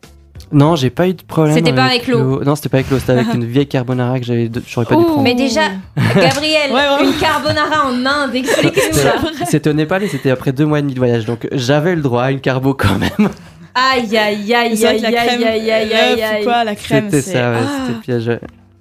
[0.52, 1.54] Non, j'ai pas eu de problème.
[1.56, 2.42] C'était pas avec l'eau.
[2.44, 4.94] Non, c'était pas avec l'eau, c'était avec une vieille carbonara que j'avais, de- j'aurais pas
[4.94, 5.06] dû Oh.
[5.06, 5.22] prendre.
[5.22, 5.62] Mais déjà,
[6.14, 9.14] Gabriel, Ouais, une carbonara en Inde, explique-nous ça.
[9.46, 12.02] C'était- au Népal et c'était après deux mois et demi de voyage, donc j'avais le
[12.02, 13.28] droit à une carbo quand même.
[13.74, 16.44] Aïe, aïe, aïe, aïe, aïe, aïe, aïe, euh, aïe, c'est aïe.
[16.44, 18.38] quoi, la crème C'était ça, ouais, Ah, c'était piège.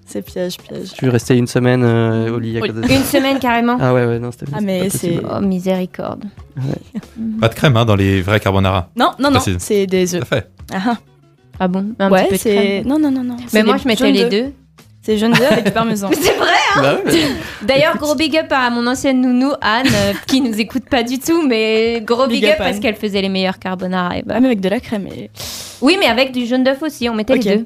[0.08, 0.88] C'est piège, piège.
[0.90, 2.70] Suis resté une semaine euh, au lit à Oui.
[2.70, 2.94] cause de ça.
[2.94, 3.78] Une semaine carrément.
[3.82, 5.20] Ah ouais, ouais, non, c'était Ah, mais c'est-.
[5.30, 6.26] Oh, miséricorde.
[7.42, 8.90] Pas de crème hein, dans les vrais carbonara.
[8.96, 10.22] Non, non, non, c'est des Tout œufs.
[10.22, 10.50] à fait.
[10.74, 10.98] Ah,
[11.60, 12.84] Ah bon Un ouais, c'est.
[12.86, 13.38] Non, non, non, non.
[13.54, 14.54] Mais moi, je mettais les deux.
[15.02, 16.10] C'est jaune d'œuf avec du parmesan.
[16.20, 16.48] C'est vrai
[16.78, 20.60] Bah ouais, mais- D'ailleurs, gros big up à mon ancienne nounou Anne, euh, qui nous
[20.60, 23.60] écoute pas du tout, mais gros big, Big up, up, parce qu'elle faisait les meilleurs
[23.60, 24.18] carbonara.
[24.18, 24.34] Et bah.
[24.38, 25.06] Ah, mais avec de la crème.
[25.16, 25.30] Et...
[25.82, 27.44] Oui, mais avec du jaune d'œuf aussi, on mettait Ok.
[27.44, 27.66] les deux.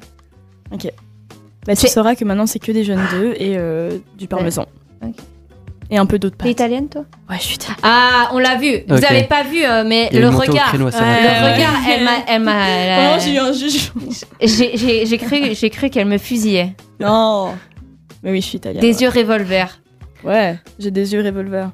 [1.66, 4.66] Bah, tu sauras que maintenant, c'est que des jaunes d'œufs et euh, du parmesan.
[5.04, 5.14] Ok.
[5.92, 7.02] Et un peu d'eau de T'es italienne, toi?
[7.28, 7.76] Ouais, je suis italienne.
[7.82, 8.78] Ah, on l'a vu.
[8.88, 9.04] Vous Ok.
[9.10, 10.68] avez pas vu, euh, mais Il y a le une montée au regard.
[10.68, 10.92] créneau le.
[10.92, 12.10] Ouais, regard, elle m'a.
[12.28, 14.02] Elle m'a elle- j'ai eu un jugement.
[14.40, 16.74] j'ai, j'ai- j'ai cru, j'ai cru qu'elle me fusillait.
[17.00, 17.54] Non.
[18.22, 18.80] Mais oui, je suis italienne.
[18.80, 19.02] Des ouais.
[19.02, 19.80] yeux revolver.
[20.22, 21.70] Ouais, j'ai des yeux revolver.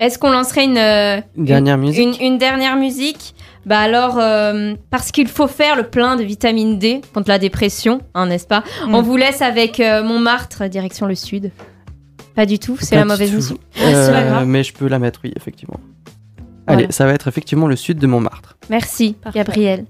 [0.00, 2.02] Est-ce qu'on lancerait une, euh, Une dernière musique?
[2.20, 3.34] une, une dernière musique?
[3.64, 8.00] Bah alors, euh, parce qu'il faut faire le plein de vitamine D contre la dépression,
[8.14, 8.94] hein, n'est-ce pas Mm.
[8.94, 11.52] On vous laisse avec euh, Montmartre, direction le sud.
[12.34, 13.60] Pas du tout, c'est la mauvaise musique.
[13.80, 15.78] Euh, mais je peux la mettre, oui, effectivement.
[16.66, 16.92] Allez, Voilà.
[16.92, 18.56] ça va être effectivement le sud de Montmartre.
[18.70, 19.38] Merci, Parfait.
[19.40, 19.84] Gabriel.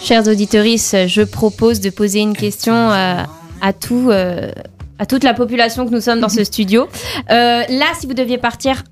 [0.00, 3.22] Chers auditeurs, je propose de poser une question euh,
[3.60, 4.50] à, tout, euh,
[4.98, 6.86] à toute la population que nous sommes dans ce studio.
[7.30, 8.82] Euh, là, si vous deviez partir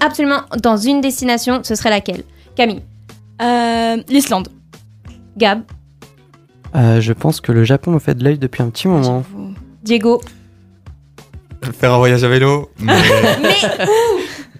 [0.00, 2.24] absolument dans une destination, ce serait laquelle?
[2.56, 2.82] Camille,
[3.42, 4.48] Euh, L'Islande.
[5.36, 5.62] Gab,
[6.74, 9.22] Euh, je pense que le Japon me fait de l'œil depuis un petit moment.
[9.30, 9.54] J'avoue.
[9.82, 10.20] Diego.
[11.78, 12.70] Faire un voyage à vélo.
[12.78, 12.92] mais-
[13.42, 13.54] Mais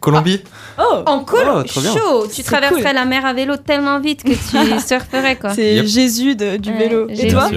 [0.00, 0.40] Colombie
[0.78, 2.92] Oh en colo, Oh, chaud Tu traverserais cool.
[2.94, 5.50] la mer à vélo tellement vite que tu surferais, quoi.
[5.54, 5.86] C'est Yep.
[5.86, 7.08] Jésus de- du Ouais, vélo.
[7.08, 7.26] Jésus.
[7.26, 7.48] Et toi.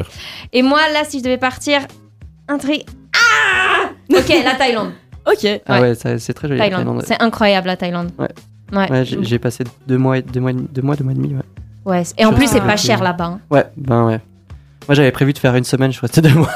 [0.53, 1.81] Et moi, là, si je devais partir,
[2.47, 2.83] un truc...
[3.13, 4.91] Ah Ok, la Thaïlande.
[5.27, 5.47] Ok.
[5.67, 5.93] Ah Ouais.
[5.95, 6.57] c'est très joli.
[6.59, 6.85] la Thaïlande.
[6.85, 7.03] Thaïlande.
[7.05, 8.09] C'est incroyable, la Thaïlande.
[8.17, 8.29] Ouais.
[8.71, 8.91] Ouais.
[8.91, 11.15] Ouais, j'ai passé deux mois, et- deux mois, et demi- deux mois, deux mois et
[11.15, 11.33] demi.
[11.33, 11.41] Ouais,
[11.85, 12.67] Ouais, Et en Je plus, c'est pas.
[12.67, 13.25] pas cher là-bas.
[13.25, 13.39] hein.
[13.49, 14.19] ouais ben ouais.
[14.87, 16.49] Moi j'avais prévu de faire une semaine, je suis resté deux mois.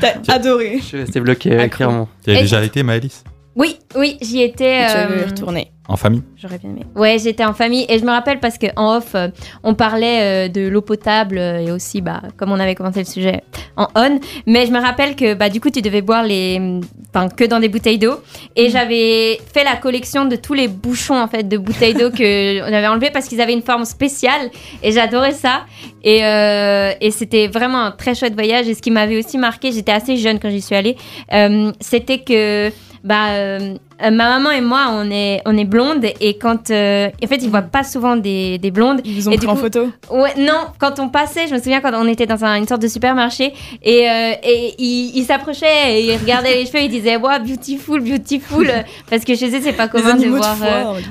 [0.00, 0.76] T'as adoré.
[0.78, 1.76] Je suis resté bloqué, Accro.
[1.76, 2.08] clairement.
[2.24, 3.24] Tu y as Et- déjà été, Maëlys?
[3.56, 4.82] Oui, oui, j'y étais.
[4.82, 5.70] Et tu euh, veux y retourner.
[5.86, 6.86] En famille J'aurais bien aimé.
[6.96, 9.28] Ouais, j'étais en famille et je me rappelle parce qu'en off, euh,
[9.62, 13.04] on parlait euh, de l'eau potable euh, et aussi, bah, comme on avait commencé le
[13.04, 13.42] sujet
[13.76, 14.18] en on.
[14.46, 16.80] Mais je me rappelle que bah, du coup, tu devais boire les,
[17.10, 18.14] enfin, que dans des bouteilles d'eau.
[18.56, 22.62] Et j'avais fait la collection de tous les bouchons en fait de bouteilles d'eau que
[22.68, 24.50] on avait enlevés parce qu'ils avaient une forme spéciale
[24.82, 25.66] et j'adorais ça.
[26.02, 28.68] Et, euh, et c'était vraiment un très chouette voyage.
[28.68, 30.96] Et ce qui m'avait aussi marqué, j'étais assez jeune quand j'y suis allée,
[31.34, 32.70] euh, c'était que
[33.04, 36.70] bah, euh, ma maman et moi, on est, on est blondes et quand.
[36.70, 39.02] euh, en fait, ils voient pas souvent des, des blondes.
[39.04, 41.52] Ils vous ont Et pris du en coup- photo Ouais, non, quand on passait, je
[41.54, 43.52] me souviens quand on était dans un- une sorte de supermarché
[43.82, 48.66] et, euh, et ils s'approchaient et ils regardaient les cheveux, ils disaient Wow, beautiful, beautiful.
[49.10, 50.56] Parce que chez eux, c'est pas commun de de voir.
[50.56, 50.68] mode,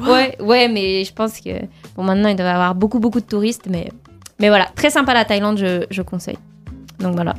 [0.08, 0.14] Waouh.
[0.14, 1.52] Ouais, ouais, mais je pense que
[1.96, 3.88] bon, maintenant il doit y avoir beaucoup, beaucoup de touristes, mais,
[4.40, 6.38] mais voilà, très sympa la Thaïlande, je, je conseille.
[7.00, 7.36] Donc voilà.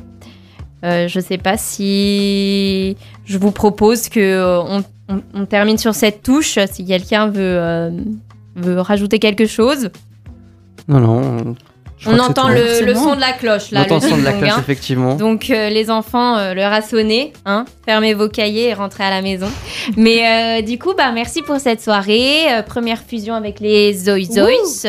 [0.85, 5.95] Euh, je sais pas si je vous propose que euh, on, on- on termine sur
[5.95, 6.59] cette touche.
[6.71, 7.89] Si quelqu'un veut, euh,
[8.55, 9.89] veut rajouter quelque chose,
[10.87, 11.55] Non, non.
[12.05, 13.81] On entend le, son de la cloche On là.
[13.81, 14.57] entend le son de la cloche, hein.
[14.59, 15.15] effectivement.
[15.15, 19.09] Donc euh, les enfants, euh, l'heure a sonné, hein, fermez vos cahiers et rentrez à
[19.09, 19.47] la maison.
[19.97, 22.51] Mais euh, du coup, bah, merci pour cette soirée.
[22.51, 24.85] Euh, première fusion avec les Zoï Zoïs,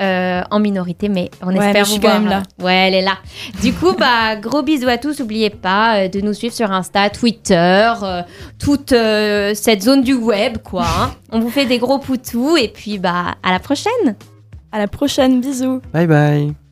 [0.00, 2.42] euh, en minorité, mais on Ouais, mais espère je vous suis quand même là.
[2.60, 3.18] euh, Ouais, elle est là.
[3.62, 5.20] Du coup, bah, gros bisous à tous.
[5.20, 8.22] N'oubliez pas de nous suivre sur Insta, Twitter, euh,
[8.58, 10.84] toute euh, cette zone du web, quoi.
[10.84, 11.10] hein.
[11.32, 14.16] On vous fait des gros poutous et puis bah, à la prochaine.
[14.76, 15.80] À la prochaine, bisous.
[15.94, 16.65] Bye bye.